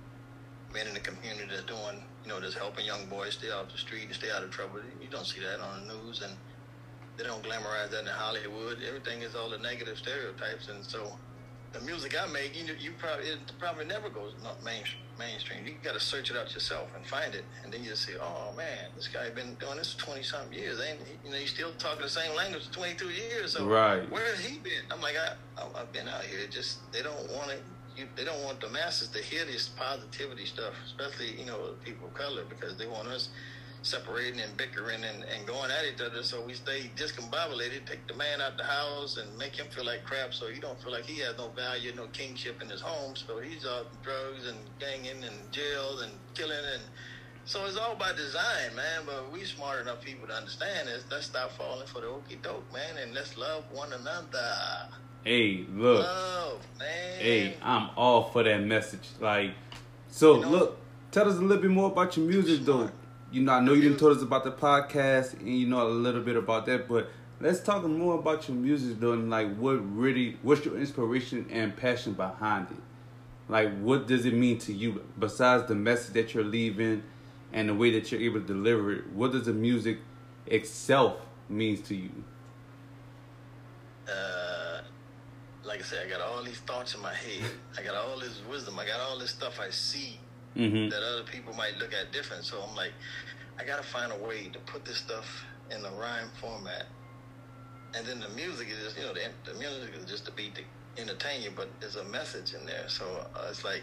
men 0.74 0.88
in 0.88 0.94
the 0.94 1.00
community 1.00 1.48
that's 1.50 1.64
doing, 1.66 2.04
you 2.24 2.30
know, 2.30 2.40
that's 2.40 2.54
helping 2.54 2.86
young 2.86 3.06
boys 3.08 3.34
stay 3.36 3.50
off 3.50 3.72
the 3.72 3.78
street 3.78 4.06
and 4.06 4.14
stay 4.16 4.30
out 4.36 4.44
of 4.44 4.52
trouble. 4.52 4.80
You 5.02 5.10
don't 5.10 5.26
see 5.26 5.40
that 5.42 5.60
on 5.62 5.88
the 5.88 5.94
news, 5.94 6.22
and 6.22 6.34
they 7.18 7.24
don't 7.24 7.42
glamorize 7.44 7.90
that 7.92 8.02
in 8.02 8.08
Hollywood. 8.08 8.78
Everything 8.88 9.22
is 9.24 9.34
all 9.36 9.50
the 9.50 9.58
negative 9.60 9.98
stereotypes, 9.98 10.68
and 10.70 10.84
so 10.86 11.18
the 11.80 11.86
music 11.86 12.16
I 12.20 12.26
make, 12.32 12.56
you 12.58 12.66
know, 12.68 12.74
you 12.80 12.92
probably 12.98 13.26
it 13.28 13.40
probably 13.60 13.86
never 13.86 14.10
goes 14.10 14.34
not 14.44 14.64
main, 14.64 14.84
mainstream. 15.20 15.66
You 15.66 15.74
got 15.84 15.94
to 15.94 16.00
search 16.00 16.32
it 16.32 16.38
out 16.38 16.54
yourself 16.54 16.90
and 16.96 17.06
find 17.06 17.36
it, 17.36 17.46
and 17.64 17.72
then 17.72 17.84
you 17.84 17.90
just 17.90 18.06
say, 18.06 18.14
"Oh 18.20 18.54
man, 18.56 18.90
this 18.96 19.08
guy 19.08 19.30
been 19.30 19.56
doing 19.56 19.78
this 19.78 19.96
twenty 19.96 20.24
something 20.24 20.58
years. 20.58 20.80
Ain't 20.82 21.00
you 21.24 21.32
know? 21.32 21.38
He's 21.38 21.52
still 21.52 21.74
talking 21.74 22.02
the 22.02 22.10
same 22.10 22.36
language 22.36 22.68
for 22.68 22.74
twenty 22.74 22.96
two 22.96 23.10
years. 23.10 23.54
So 23.54 23.66
Right. 23.68 24.10
where 24.12 24.26
has 24.26 24.44
he 24.44 24.60
been? 24.60 24.84
I'm 24.92 25.02
like, 25.02 25.16
I, 25.18 25.62
I 25.62 25.82
I've 25.82 25.92
been 25.92 26.08
out 26.08 26.24
here. 26.24 26.48
Just 26.50 26.92
they 26.92 27.02
don't 27.04 27.32
want 27.32 27.52
it. 27.52 27.64
You, 27.96 28.08
they 28.16 28.26
don't 28.26 28.44
want 28.44 28.60
the 28.62 28.70
masses 28.70 29.10
to 29.10 29.20
hear 29.20 29.44
this 29.46 29.70
positivity 29.70 30.46
stuff, 30.46 30.74
especially 30.86 31.40
you 31.40 31.46
know 31.46 31.76
people 31.84 32.08
of 32.08 32.14
color, 32.14 32.44
because 32.48 32.78
they 32.78 32.88
want 32.88 33.08
us 33.08 33.30
separating 33.82 34.40
and 34.40 34.56
bickering 34.58 35.04
and, 35.04 35.24
and 35.24 35.46
going 35.48 35.72
at 35.72 35.86
each 35.86 36.02
other. 36.02 36.24
So 36.24 36.42
we 36.42 36.54
stay 36.54 36.90
discombobulated, 36.96 37.86
take 37.86 38.06
the 38.08 38.16
man 38.16 38.42
out 38.42 38.58
the 38.58 38.64
house 38.64 39.18
and 39.18 39.38
make 39.38 39.56
him 39.56 39.68
feel 39.68 39.86
like 39.86 40.04
crap 40.04 40.34
so 40.34 40.48
he 40.48 40.60
don't 40.60 40.82
feel 40.82 40.92
like 40.92 41.06
he 41.06 41.20
has 41.22 41.38
no 41.38 41.50
value, 41.50 41.94
no 41.96 42.08
kingship 42.08 42.62
in 42.62 42.70
his 42.70 42.82
home. 42.82 43.16
So 43.16 43.40
he's 43.40 43.66
out 43.66 43.88
drugs 44.04 44.48
and 44.48 44.58
ganging 44.80 45.24
and 45.24 45.52
jails 45.52 46.02
and 46.02 46.12
killing 46.34 46.66
and 46.74 46.82
so 47.48 47.66
it's 47.66 47.78
all 47.78 47.96
by 47.96 48.12
design, 48.12 48.76
man. 48.76 49.04
But 49.06 49.32
we 49.32 49.46
smart 49.46 49.80
enough 49.82 50.02
people 50.04 50.28
to 50.28 50.34
understand 50.34 50.90
this. 50.90 51.06
Let's 51.10 51.28
stop 51.28 51.52
falling 51.54 51.88
for 51.88 52.02
the 52.02 52.08
okey 52.08 52.40
doke, 52.44 52.66
man, 52.74 52.98
and 53.02 53.14
let's 53.14 53.38
love 53.38 53.64
one 53.72 53.94
another. 53.94 54.90
hey, 55.24 55.66
look. 55.74 56.04
Love, 56.04 56.60
man. 56.78 57.20
Hey, 57.20 57.56
I'm 57.64 57.90
all 57.96 58.32
for 58.32 58.44
that 58.44 58.62
message. 58.64 59.08
Like, 59.22 59.52
so 60.10 60.36
You 60.36 60.42
know- 60.42 60.50
look, 60.50 60.78
tell 61.12 61.30
us 61.30 61.38
a 61.38 61.42
little 61.42 61.62
bit 61.62 61.72
more 61.72 61.90
about 61.90 62.18
your 62.18 62.26
music, 62.26 62.66
though. 62.66 62.92
You 63.32 63.42
know, 63.42 63.54
I 63.54 63.60
know 63.60 63.74
you 63.74 63.82
didn't 63.82 64.00
told 64.00 64.16
us 64.16 64.24
about 64.24 64.44
the 64.44 64.52
podcast, 64.52 65.34
and 65.40 65.48
you 65.60 65.68
know 65.68 65.86
a 65.86 65.90
little 65.90 66.22
bit 66.22 66.38
about 66.38 66.66
that, 66.68 66.88
but 66.88 67.10
let's 67.42 67.60
talk 67.60 67.84
more 67.84 68.16
about 68.16 68.48
your 68.48 68.58
music, 68.58 69.00
though, 69.00 69.12
and 69.14 69.30
like 69.30 69.56
what 69.58 69.74
really, 69.96 70.38
what's 70.42 70.64
your 70.66 70.78
inspiration 70.78 71.46
and 71.52 71.76
passion 71.76 72.14
behind 72.14 72.68
it? 72.72 72.78
Like, 73.50 73.78
what 73.80 74.08
does 74.08 74.26
it 74.26 74.34
mean 74.34 74.60
to 74.60 74.74
you 74.74 75.04
besides 75.20 75.68
the 75.68 75.76
message 75.76 76.14
that 76.14 76.34
you're 76.34 76.44
leaving 76.44 77.04
and 77.54 77.70
the 77.70 77.74
way 77.74 77.92
that 77.92 78.12
you're 78.12 78.22
able 78.22 78.40
to 78.42 78.48
deliver 78.48 78.94
it? 78.94 79.10
What 79.12 79.34
does 79.34 79.46
the 79.46 79.54
music 79.54 80.00
itself 80.46 81.18
means 81.50 81.82
to 81.88 81.96
you? 81.96 82.12
uh, 84.10 84.82
like 85.66 85.80
I 85.80 85.84
said, 85.84 86.06
I 86.06 86.10
got 86.10 86.22
all 86.22 86.44
these 86.44 86.60
thoughts 86.60 86.96
in 86.96 87.02
my 87.02 87.14
head. 87.14 87.50
I 87.78 87.84
got 87.84 87.96
all 87.96 88.18
this 88.20 88.42
wisdom. 88.50 88.80
I 88.80 88.86
got 88.86 89.00
all 89.02 89.18
this 89.20 89.32
stuff 89.32 89.60
I 89.60 89.70
see 89.70 90.20
Mm-hmm. 90.58 90.90
that 90.90 91.04
other 91.04 91.24
people 91.24 91.54
might 91.54 91.78
look 91.78 91.94
at 91.94 92.12
different. 92.12 92.44
So 92.44 92.62
I'm 92.62 92.76
like, 92.76 92.94
I 93.60 93.64
gotta 93.64 93.84
find 93.84 94.12
a 94.12 94.28
way 94.28 94.50
to 94.52 94.60
put 94.60 94.86
this 94.86 94.98
stuff 94.98 95.46
in 95.72 95.82
the 95.82 95.92
rhyme 95.92 96.30
format. 96.40 96.86
And 97.96 98.06
then 98.06 98.20
the 98.20 98.30
music 98.30 98.68
is 98.70 98.84
just, 98.84 98.98
you 98.98 99.04
know, 99.04 99.14
the, 99.14 99.52
the 99.52 99.58
music 99.58 99.94
is 99.98 100.06
just 100.06 100.26
to 100.26 100.32
be 100.32 100.52
to 100.52 101.02
entertain 101.02 101.42
you, 101.42 101.52
but 101.56 101.70
there's 101.80 101.96
a 101.96 102.04
message 102.06 102.54
in 102.54 102.66
there. 102.66 102.88
So 102.88 103.06
uh, 103.36 103.48
it's 103.50 103.64
like, 103.64 103.82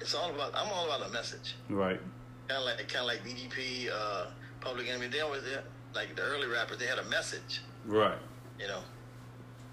it's 0.00 0.14
all 0.14 0.30
about. 0.30 0.52
I'm 0.54 0.70
all 0.72 0.86
about 0.86 1.08
a 1.08 1.12
message. 1.12 1.54
Right. 1.68 2.00
Kind 2.48 2.60
of 2.60 2.66
like, 2.66 2.88
kind 2.88 3.00
of 3.00 3.06
like 3.06 3.24
BDP, 3.24 3.90
uh, 3.92 4.26
Public 4.60 4.88
Enemy. 4.88 5.08
They 5.08 5.20
always, 5.20 5.42
they, 5.42 5.56
like 5.94 6.16
the 6.16 6.22
early 6.22 6.48
rappers, 6.48 6.78
they 6.78 6.86
had 6.86 6.98
a 6.98 7.04
message. 7.04 7.62
Right. 7.84 8.18
You 8.58 8.68
know, 8.68 8.80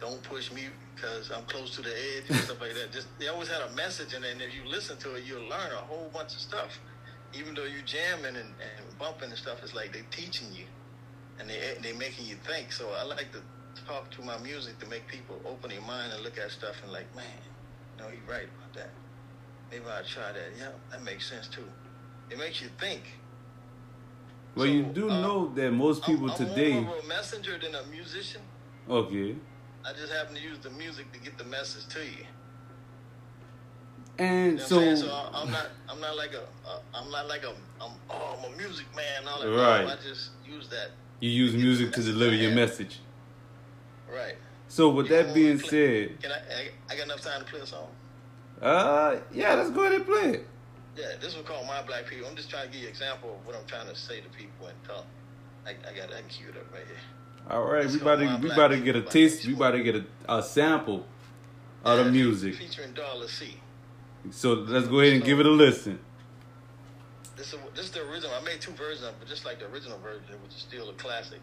don't 0.02 0.22
push 0.24 0.52
me 0.52 0.64
because 0.96 1.32
I'm 1.32 1.44
close 1.46 1.76
to 1.76 1.82
the 1.82 1.92
edge 1.92 2.24
and 2.30 2.38
stuff 2.40 2.60
like 2.60 2.74
that. 2.74 2.92
Just 2.92 3.08
they 3.20 3.28
always 3.28 3.48
had 3.48 3.62
a 3.62 3.72
message, 3.76 4.14
and 4.14 4.24
then 4.26 4.42
if 4.42 4.54
you 4.54 4.70
listen 4.70 4.98
to 4.98 5.16
it, 5.16 5.24
you'll 5.26 5.48
learn 5.48 5.72
a 5.72 5.84
whole 5.88 6.10
bunch 6.14 6.34
of 6.34 6.42
stuff. 6.42 6.78
Even 7.34 7.54
though 7.56 7.64
you 7.64 7.82
jamming 7.86 8.36
and, 8.36 8.38
and 8.60 8.98
bumping 9.00 9.30
and 9.30 9.38
stuff, 9.38 9.60
it's 9.64 9.74
like 9.74 9.94
they're 9.94 10.12
teaching 10.12 10.48
you, 10.52 10.66
and 11.40 11.50
they 11.50 11.78
they 11.82 11.94
making 11.94 12.26
you 12.26 12.36
think. 12.36 12.74
So 12.74 12.90
I 13.00 13.04
like 13.06 13.32
to 13.32 13.42
talk 13.88 14.10
to 14.12 14.22
my 14.24 14.38
music 14.40 14.80
to 14.80 14.88
make 14.88 15.08
people 15.08 15.40
open 15.46 15.70
their 15.70 15.82
mind 15.82 16.12
and 16.14 16.24
look 16.24 16.38
at 16.38 16.52
stuff 16.52 16.76
and 16.84 16.92
like, 16.92 17.16
man, 17.16 17.26
no, 17.98 18.06
you're 18.08 18.30
right 18.30 18.50
about 18.58 18.74
that. 18.74 18.90
Maybe 19.72 19.86
I'll 19.86 20.04
try 20.04 20.32
that. 20.34 20.50
Yeah, 20.60 20.70
that 20.92 21.04
makes 21.04 21.30
sense 21.30 21.48
too. 21.48 21.64
It 22.30 22.38
makes 22.38 22.62
you 22.62 22.70
think. 22.80 23.04
Well, 24.56 24.66
So, 24.66 24.72
you 24.72 24.84
do 24.84 25.10
uh, 25.10 25.22
know 25.22 25.54
that 25.56 25.72
most 25.72 26.04
people 26.04 26.26
I'm, 26.26 26.32
I'm 26.32 26.50
today. 26.50 26.80
more 26.82 26.98
of 26.98 27.06
a 27.06 27.08
messenger 27.08 27.58
than 27.58 27.76
a 27.76 27.84
musician. 27.86 28.42
Okay. 28.90 29.36
I 29.86 29.94
just 29.94 30.12
happen 30.14 30.36
to 30.36 30.42
use 30.42 30.60
the 30.60 30.70
music 30.72 31.12
to 31.14 31.20
get 31.20 31.38
the 31.38 31.44
message 31.46 31.88
to 31.94 32.00
you. 32.00 32.26
And 34.20 34.60
You 34.60 34.70
know 34.70 34.76
what 34.78 34.88
I'm 34.90 34.98
so, 34.98 35.08
so 35.08 35.12
I- 35.14 35.42
I'm 35.42 35.52
not, 35.52 35.68
I'm 35.90 36.00
not 36.00 36.16
like 36.18 36.34
a, 36.34 36.42
uh, 36.68 36.80
I'm 36.94 37.10
not 37.10 37.28
like 37.28 37.44
a, 37.44 37.50
I'm, 37.82 37.92
oh, 38.10 38.38
I'm 38.38 38.54
a 38.54 38.58
music 38.58 38.86
man. 38.96 39.06
and 39.22 39.30
All 39.30 39.42
that. 39.42 39.48
Right. 39.50 39.86
No, 39.86 39.94
I 39.94 39.96
just 39.96 40.32
use 40.46 40.68
that. 40.70 40.90
you 41.20 41.30
use 41.30 41.54
music 41.56 41.92
to 41.94 42.02
deliver 42.04 42.36
your 42.36 42.52
message. 42.54 43.00
Right. 44.14 44.36
So, 44.68 44.90
with 44.90 45.10
You 45.10 45.16
that 45.24 45.34
being 45.34 45.60
play- 45.60 46.08
said, 46.10 46.22
Can 46.22 46.32
I, 46.32 46.36
I? 46.36 46.70
I 46.94 46.96
got 46.98 47.06
enough 47.06 47.22
time 47.22 47.40
to 47.44 47.46
play 47.50 47.60
a 47.62 47.66
song. 47.66 47.88
uh, 48.62 49.18
yeah, 49.34 49.54
let's 49.56 49.72
go 49.72 49.82
ahead 49.82 49.96
and 49.96 50.06
play 50.06 50.30
it. 50.36 50.48
Yeah, 50.96 51.14
this 51.20 51.34
one 51.36 51.44
called 51.46 51.66
My 51.68 51.82
Black 51.82 52.06
People. 52.06 52.28
I'm 52.30 52.36
just 52.36 52.50
trying 52.50 52.68
to 52.68 52.72
give 52.72 52.82
you 52.82 52.88
an 52.88 52.92
example 52.92 53.34
of 53.40 53.46
what 53.48 53.56
I'm 53.56 53.66
trying 53.66 53.88
to 53.88 53.96
say 53.96 54.20
to 54.22 54.30
people 54.30 54.68
and 54.68 54.78
talk. 54.84 55.06
I, 55.66 55.72
I 55.90 55.96
got 55.96 56.10
that 56.12 56.28
queued 56.28 56.56
up 56.58 56.72
right 56.74 56.86
here. 56.86 56.96
All 57.50 57.64
right, 57.64 57.82
Let's 57.84 57.94
we 57.94 58.00
go, 58.00 58.14
about 58.14 58.40
to 58.42 58.48
we 58.48 58.52
about 58.52 58.68
to 58.70 58.80
get 58.80 58.96
a 58.96 59.02
taste. 59.02 59.44
We 59.44 59.50
people. 59.52 59.66
about 59.66 59.78
to 59.78 59.84
get 59.84 59.96
a, 59.96 60.06
a 60.30 60.44
sample 60.44 61.06
of 61.84 62.06
the 62.06 62.12
music. 62.12 62.56
Featuring 62.56 62.94
Dollar 62.94 63.28
C. 63.28 63.58
So 64.30 64.54
let's 64.54 64.88
go 64.88 65.00
ahead 65.00 65.14
and 65.14 65.24
give 65.24 65.40
it 65.40 65.46
a 65.46 65.50
listen. 65.50 66.00
This 67.36 67.54
is, 67.54 67.60
this 67.76 67.86
is 67.86 67.92
the 67.92 68.02
original. 68.08 68.32
I 68.40 68.44
made 68.44 68.62
two 68.62 68.72
versions 68.74 69.02
of 69.02 69.10
it, 69.10 69.16
but 69.20 69.28
just 69.28 69.46
like 69.46 69.60
the 69.60 69.66
original 69.66 69.98
version, 69.98 70.40
which 70.44 70.54
is 70.54 70.62
still 70.62 70.90
a 70.90 70.94
classic. 70.94 71.40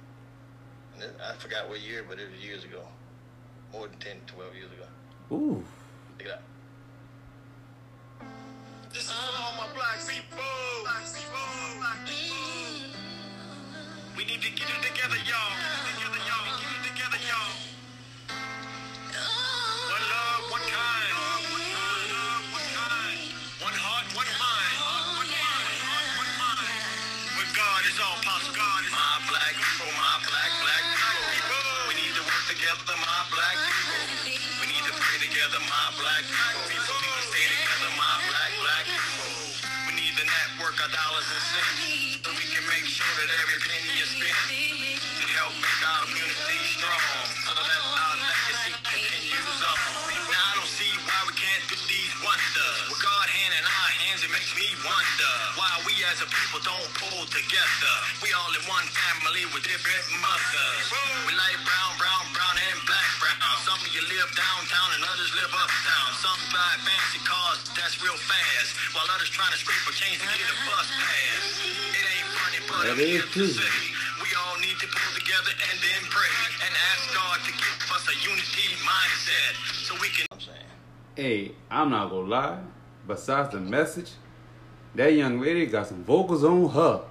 And 0.95 1.03
it, 1.03 1.17
I 1.21 1.35
forgot 1.35 1.69
what 1.69 1.81
year, 1.81 2.05
but 2.09 2.21
it 2.21 2.31
was 2.31 2.41
years 2.41 2.65
ago. 2.65 2.83
More 3.73 3.89
than 3.89 3.99
10, 3.99 4.17
12 4.29 4.55
years 4.55 4.71
ago. 4.71 5.35
Ooh, 5.35 5.65
Check 6.19 6.29
it 6.29 6.33
out. 6.33 6.41
This 8.93 9.05
is 9.05 9.11
all 9.11 9.53
my 9.57 9.67
black 9.75 9.99
people. 10.07 10.39
Black 10.85 11.05
people. 11.15 12.88
We 14.19 14.27
need 14.27 14.43
to 14.43 14.51
get 14.51 14.67
it 14.67 14.83
together, 14.83 15.15
y'all. 15.31 15.55
Together, 15.95 16.19
y'all. 16.27 16.51
Get 16.59 16.75
it 16.75 16.83
together, 16.91 17.23
y'all. 17.23 17.55
One 19.95 20.07
love, 20.11 20.43
one 20.59 20.67
kind. 20.67 21.15
One 21.55 21.63
love, 22.11 22.43
one 22.51 22.69
kind. 22.75 23.19
One 23.63 23.79
heart, 23.79 24.07
one 24.19 24.27
mind. 24.27 24.75
One 25.23 25.31
mind, 25.31 26.11
one 26.19 26.33
mind. 26.35 26.83
With 27.39 27.51
God 27.55 27.83
is 27.87 27.95
all 28.03 28.19
possible. 28.27 28.59
God 28.59 28.83
is 28.83 28.91
my 28.91 29.15
black 29.31 29.55
people, 29.55 29.87
my 29.95 30.15
black, 30.27 30.51
black 30.67 30.85
people. 30.99 31.63
We 31.87 31.95
need 32.03 32.15
to 32.19 32.25
work 32.27 32.45
together, 32.51 32.99
my 32.99 33.23
black 33.31 33.57
people. 33.71 34.03
We 34.59 34.67
need 34.67 34.83
to 34.83 34.95
pray 34.99 35.19
together, 35.31 35.63
my 35.63 35.87
black 35.95 36.27
people. 36.27 36.67
We 36.67 36.75
need 36.75 36.83
to 36.91 37.23
stay 37.23 37.47
together, 37.55 37.91
my 37.95 38.15
black, 38.27 38.51
black 38.67 38.87
people. 38.91 39.31
We 39.87 39.93
need 39.95 40.15
to 40.19 40.27
network 40.27 40.75
our 40.83 40.91
dollars 40.91 41.29
and 41.31 41.45
cents 41.55 42.19
so 42.27 42.35
we 42.35 42.47
can 42.51 42.67
make 42.67 42.85
sure 42.85 43.15
that 43.23 43.31
every 43.47 43.59
as 56.09 56.25
a 56.25 56.29
people 56.29 56.61
don't 56.65 56.89
pull 56.97 57.25
together. 57.29 57.95
We 58.25 58.33
all 58.33 58.49
in 58.57 58.65
one 58.65 58.87
family 58.97 59.45
with 59.53 59.65
different 59.65 60.05
mothers. 60.25 60.85
We 61.29 61.33
like 61.37 61.59
brown, 61.69 61.93
brown, 62.01 62.25
brown, 62.33 62.57
and 62.57 62.79
black, 62.89 63.11
brown. 63.21 63.37
Some 63.69 63.77
of 63.77 63.91
you 63.93 64.01
live 64.09 64.31
downtown 64.33 64.89
and 64.97 65.03
others 65.05 65.31
live 65.37 65.53
uptown. 65.53 66.09
Some 66.17 66.41
drive 66.49 66.81
fancy 66.81 67.21
cars 67.29 67.61
that's 67.77 68.01
real 68.01 68.17
fast, 68.17 68.73
while 68.97 69.05
others 69.13 69.29
trying 69.29 69.53
to 69.53 69.61
scrape 69.61 69.85
a 69.85 69.93
change 69.93 70.19
to 70.25 70.29
get 70.33 70.49
a 70.49 70.57
bus 70.65 70.89
pass. 70.97 71.43
It 71.93 72.05
ain't 72.09 72.31
funny, 72.41 72.61
but 72.65 72.79
That 72.89 72.97
I'm 72.97 73.01
here 73.05 73.25
to 73.29 73.45
say 73.53 73.73
we 74.25 74.31
all 74.33 74.57
need 74.65 74.81
to 74.81 74.89
pull 74.89 75.13
together 75.13 75.53
and 75.69 75.77
then 75.77 76.01
pray 76.09 76.33
and 76.65 76.73
ask 76.73 77.03
God 77.13 77.37
to 77.45 77.53
give 77.53 77.79
us 77.93 78.05
a 78.09 78.17
unity 78.25 78.69
mindset 78.81 79.53
so 79.85 79.93
we 80.01 80.09
can. 80.09 80.25
I'm 80.33 80.41
saying. 80.41 80.73
hey, 81.21 81.53
I'm 81.69 81.93
not 81.93 82.09
gonna 82.09 82.29
lie. 82.33 82.61
Besides 83.05 83.53
the 83.53 83.61
message, 83.61 84.13
that 84.99 85.15
young 85.15 85.41
lady 85.41 85.65
got 85.67 85.87
some 85.87 86.05
vocals 86.05 86.45
on 86.45 86.69
her. 86.71 87.03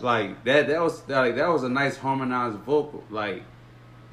Like 0.00 0.42
that, 0.44 0.66
that 0.68 0.80
was 0.80 1.06
like 1.06 1.36
that 1.36 1.48
was 1.48 1.62
a 1.62 1.68
nice 1.68 1.98
harmonized 1.98 2.56
vocal. 2.60 3.04
Like 3.10 3.42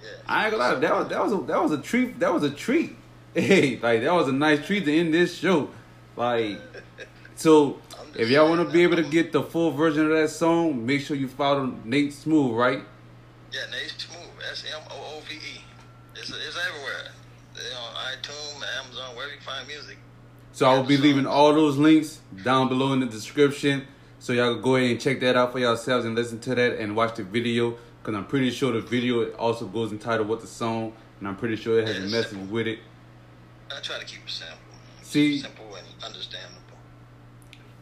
Yeah. 0.01 0.09
I 0.27 0.43
ain't 0.45 0.51
gonna 0.51 0.73
lie, 0.73 0.79
that 0.79 0.93
was 0.93 1.07
that 1.07 1.23
was 1.23 1.33
a, 1.33 1.37
that 1.45 1.63
was 1.63 1.71
a 1.71 1.77
treat. 1.81 2.19
That 2.19 2.33
was 2.33 2.43
a 2.43 2.51
treat. 2.51 2.95
Hey, 3.35 3.79
like 3.81 4.01
that 4.01 4.11
was 4.11 4.27
a 4.27 4.31
nice 4.31 4.65
treat 4.65 4.85
to 4.85 4.93
end 4.93 5.13
this 5.13 5.37
show. 5.37 5.69
Like, 6.17 6.59
so 7.35 7.79
if 8.17 8.27
y'all 8.27 8.49
want 8.49 8.67
to 8.67 8.73
be 8.73 8.81
able 8.81 8.95
to 8.95 9.03
get 9.03 9.31
the 9.31 9.43
full 9.43 9.69
version 9.69 10.11
of 10.11 10.17
that 10.17 10.29
song, 10.29 10.83
make 10.83 11.01
sure 11.01 11.15
you 11.15 11.27
follow 11.27 11.71
Nate 11.85 12.09
Smoove, 12.09 12.57
right? 12.57 12.83
Yeah, 13.53 13.61
Nate 13.71 13.93
Smoove. 13.97 14.25
S 14.51 14.65
M 14.75 14.81
O 14.89 15.17
O 15.17 15.21
V 15.29 15.35
E. 15.35 15.61
It's, 16.15 16.31
it's 16.31 16.57
everywhere. 16.67 17.11
They're 17.53 17.63
on 17.77 17.93
iTunes, 18.11 18.83
Amazon, 18.83 19.15
wherever 19.15 19.31
you 19.33 19.41
find 19.41 19.67
music. 19.67 19.99
So 20.59 20.69
I 20.69 20.75
will 20.75 20.83
be 20.83 20.97
leaving 20.97 21.25
all 21.25 21.53
those 21.53 21.77
links 21.77 22.19
down 22.43 22.67
below 22.67 22.91
in 22.91 22.99
the 22.99 23.05
description. 23.05 23.87
So 24.19 24.33
y'all 24.33 24.55
can 24.55 24.61
go 24.61 24.75
ahead 24.75 24.91
and 24.91 24.99
check 24.99 25.21
that 25.21 25.37
out 25.37 25.53
for 25.53 25.59
yourselves 25.59 26.03
and 26.05 26.15
listen 26.15 26.37
to 26.41 26.53
that 26.53 26.79
and 26.79 26.97
watch 26.97 27.15
the 27.15 27.23
video. 27.23 27.77
Cause 28.03 28.13
I'm 28.13 28.25
pretty 28.25 28.51
sure 28.51 28.73
the 28.73 28.81
video 28.81 29.31
also 29.35 29.67
goes 29.67 29.93
entitled 29.93 30.27
with 30.27 30.41
the 30.41 30.47
song, 30.47 30.91
and 31.19 31.29
I'm 31.29 31.37
pretty 31.37 31.55
sure 31.55 31.79
it 31.79 31.87
has 31.87 31.95
Yeah, 31.95 32.03
a 32.03 32.07
message 32.09 32.31
simple. 32.31 32.47
with 32.53 32.67
it. 32.67 32.79
I 33.73 33.79
try 33.79 33.99
to 33.99 34.05
keep 34.05 34.19
it 34.25 34.29
simple. 34.29 34.57
See- 35.01 35.39
Simple 35.39 35.75
and 35.75 35.87
understandable. 36.03 36.77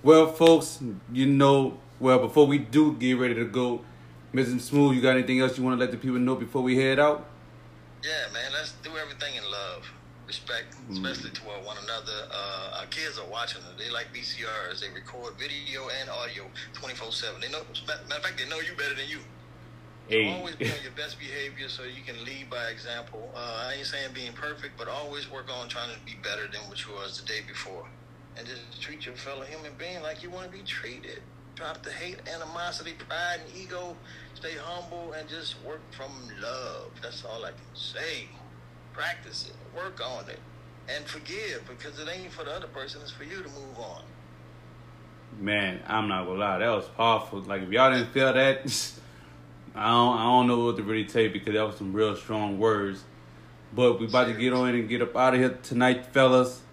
Well, 0.03 0.31
folks, 0.31 0.79
you 1.11 1.25
know, 1.25 1.79
well 1.99 2.19
before 2.19 2.45
we 2.45 2.59
do 2.59 2.93
get 2.93 3.13
ready 3.13 3.33
to 3.33 3.45
go, 3.45 3.81
Mr. 4.35 4.53
Smoove, 4.53 4.93
you 4.93 5.01
got 5.01 5.15
anything 5.17 5.39
else 5.39 5.57
you 5.57 5.63
want 5.63 5.79
to 5.79 5.83
let 5.83 5.89
the 5.89 5.97
people 5.97 6.19
know 6.19 6.35
before 6.35 6.61
we 6.61 6.77
head 6.77 6.99
out? 6.99 7.27
Yeah, 8.03 8.31
man, 8.31 8.51
let's 8.53 8.73
do 8.83 8.91
everything 8.95 9.33
in 9.33 9.43
love. 9.49 9.91
Respect, 10.27 10.75
especially 10.91 11.29
toward 11.31 11.63
one 11.63 11.77
another. 11.83 12.27
Uh, 12.29 12.79
our 12.79 12.85
kids 12.87 13.17
are 13.17 13.25
watching 13.31 13.61
it. 13.61 13.81
They 13.81 13.89
like 13.89 14.07
VCRs. 14.13 14.81
They 14.81 14.89
record 14.89 15.35
video 15.39 15.87
and 16.01 16.09
audio 16.09 16.43
24 16.73 17.13
7. 17.13 17.39
They 17.39 17.47
know, 17.47 17.61
matter 17.87 18.01
of 18.17 18.23
fact, 18.23 18.37
they 18.37 18.47
know 18.49 18.59
you 18.59 18.75
better 18.77 18.93
than 18.93 19.07
you. 19.07 19.19
Always 20.35 20.55
be 20.55 20.65
on 20.65 20.77
your 20.83 20.91
best 20.97 21.17
behavior 21.17 21.69
so 21.69 21.83
you 21.83 22.01
can 22.05 22.23
lead 22.25 22.49
by 22.49 22.67
example. 22.67 23.31
Uh, 23.35 23.67
I 23.69 23.75
ain't 23.77 23.87
saying 23.87 24.11
being 24.13 24.33
perfect, 24.33 24.77
but 24.77 24.89
always 24.89 25.31
work 25.31 25.47
on 25.49 25.69
trying 25.69 25.93
to 25.93 25.99
be 26.05 26.15
better 26.21 26.47
than 26.51 26.61
what 26.67 26.85
you 26.85 26.93
was 26.93 27.21
the 27.21 27.27
day 27.27 27.39
before. 27.47 27.87
And 28.37 28.45
just 28.45 28.81
treat 28.81 29.05
your 29.05 29.15
fellow 29.15 29.43
human 29.43 29.71
being 29.77 30.01
like 30.03 30.23
you 30.23 30.29
want 30.29 30.51
to 30.51 30.51
be 30.51 30.63
treated. 30.63 31.21
Drop 31.55 31.81
the 31.83 31.91
hate, 31.91 32.19
animosity, 32.27 32.93
pride, 32.93 33.39
and 33.47 33.57
ego. 33.57 33.95
Stay 34.35 34.53
humble 34.59 35.13
and 35.13 35.27
just 35.27 35.55
work 35.65 35.81
from 35.91 36.11
love. 36.39 36.91
That's 37.01 37.25
all 37.25 37.43
I 37.43 37.49
can 37.49 37.75
say. 37.75 38.27
Practice 38.97 39.51
it, 39.51 39.77
work 39.77 40.01
on 40.03 40.27
it, 40.27 40.39
and 40.89 41.05
forgive 41.05 41.61
because 41.69 41.99
it 41.99 42.09
ain't 42.11 42.33
for 42.33 42.43
the 42.43 42.51
other 42.51 42.65
person, 42.65 42.99
it's 43.03 43.11
for 43.11 43.25
you 43.25 43.43
to 43.43 43.49
move 43.49 43.77
on. 43.77 44.01
Man, 45.39 45.81
I'm 45.85 46.07
not 46.07 46.25
gonna 46.25 46.39
lie, 46.39 46.57
that 46.57 46.69
was 46.69 46.85
powerful. 46.97 47.41
Like 47.41 47.61
if 47.61 47.69
y'all 47.69 47.91
didn't 47.91 48.11
feel 48.11 48.33
that, 48.33 48.61
I 49.75 49.91
don't 49.91 50.17
I 50.17 50.23
don't 50.23 50.47
know 50.47 50.65
what 50.65 50.77
to 50.77 50.83
really 50.83 51.05
take 51.05 51.31
because 51.31 51.53
that 51.53 51.63
was 51.63 51.75
some 51.75 51.93
real 51.93 52.15
strong 52.15 52.57
words. 52.57 53.03
But 53.71 53.99
we 53.99 54.07
about 54.07 54.29
to 54.29 54.33
get 54.33 54.51
on 54.51 54.69
and 54.69 54.89
get 54.89 55.03
up 55.03 55.15
out 55.15 55.35
of 55.35 55.41
here 55.41 55.59
tonight, 55.61 56.07
fellas. 56.07 56.63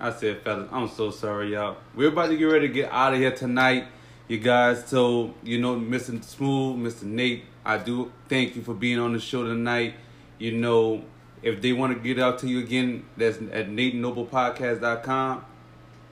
I 0.00 0.10
said 0.12 0.42
fellas, 0.42 0.68
I'm 0.72 0.88
so 0.88 1.12
sorry, 1.12 1.52
y'all. 1.52 1.76
We're 1.94 2.08
about 2.08 2.30
to 2.30 2.36
get 2.36 2.46
ready 2.46 2.66
to 2.66 2.74
get 2.74 2.90
out 2.90 3.12
of 3.12 3.20
here 3.20 3.30
tonight, 3.30 3.86
you 4.26 4.38
guys. 4.38 4.84
So, 4.88 5.34
you 5.44 5.60
know, 5.60 5.76
Mr. 5.76 6.18
Smoove, 6.18 6.76
Mr. 6.76 7.04
Nate, 7.04 7.44
I 7.64 7.78
do 7.78 8.10
thank 8.28 8.56
you 8.56 8.62
for 8.62 8.74
being 8.74 8.98
on 8.98 9.12
the 9.12 9.20
show 9.20 9.44
tonight. 9.44 9.94
You 10.40 10.52
know, 10.52 11.04
if 11.42 11.60
they 11.62 11.72
want 11.72 11.92
to 11.94 11.98
get 11.98 12.22
out 12.22 12.38
to 12.40 12.48
you 12.48 12.60
again, 12.60 13.04
that's 13.16 13.38
at 13.38 13.68
NateNoblePodcast.com. 13.70 15.44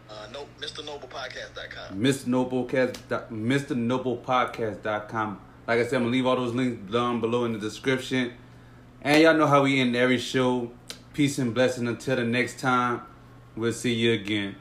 Uh, 0.09 0.27
no, 0.33 0.47
MrNoblePodcast.com. 0.61 2.01
Mr. 2.01 2.25
Noblecast, 2.27 2.97
Mr. 3.31 4.25
Noblepodcast.com. 4.25 5.41
Like 5.67 5.81
I 5.81 5.85
said, 5.85 5.97
I'm 5.97 6.03
gonna 6.03 6.13
leave 6.13 6.27
all 6.27 6.37
those 6.37 6.55
links 6.55 6.91
down 6.91 7.21
below 7.21 7.45
in 7.45 7.53
the 7.53 7.59
description. 7.59 8.33
And 9.03 9.23
y'all 9.23 9.37
know 9.37 9.47
how 9.47 9.65
we 9.65 9.81
end 9.81 9.95
every 9.95 10.19
show. 10.19 10.71
Peace 11.13 11.39
and 11.39 11.53
blessing 11.53 11.87
until 11.87 12.17
the 12.17 12.25
next 12.25 12.59
time. 12.59 13.03
We'll 13.55 13.73
see 13.73 13.93
you 13.93 14.13
again. 14.13 14.57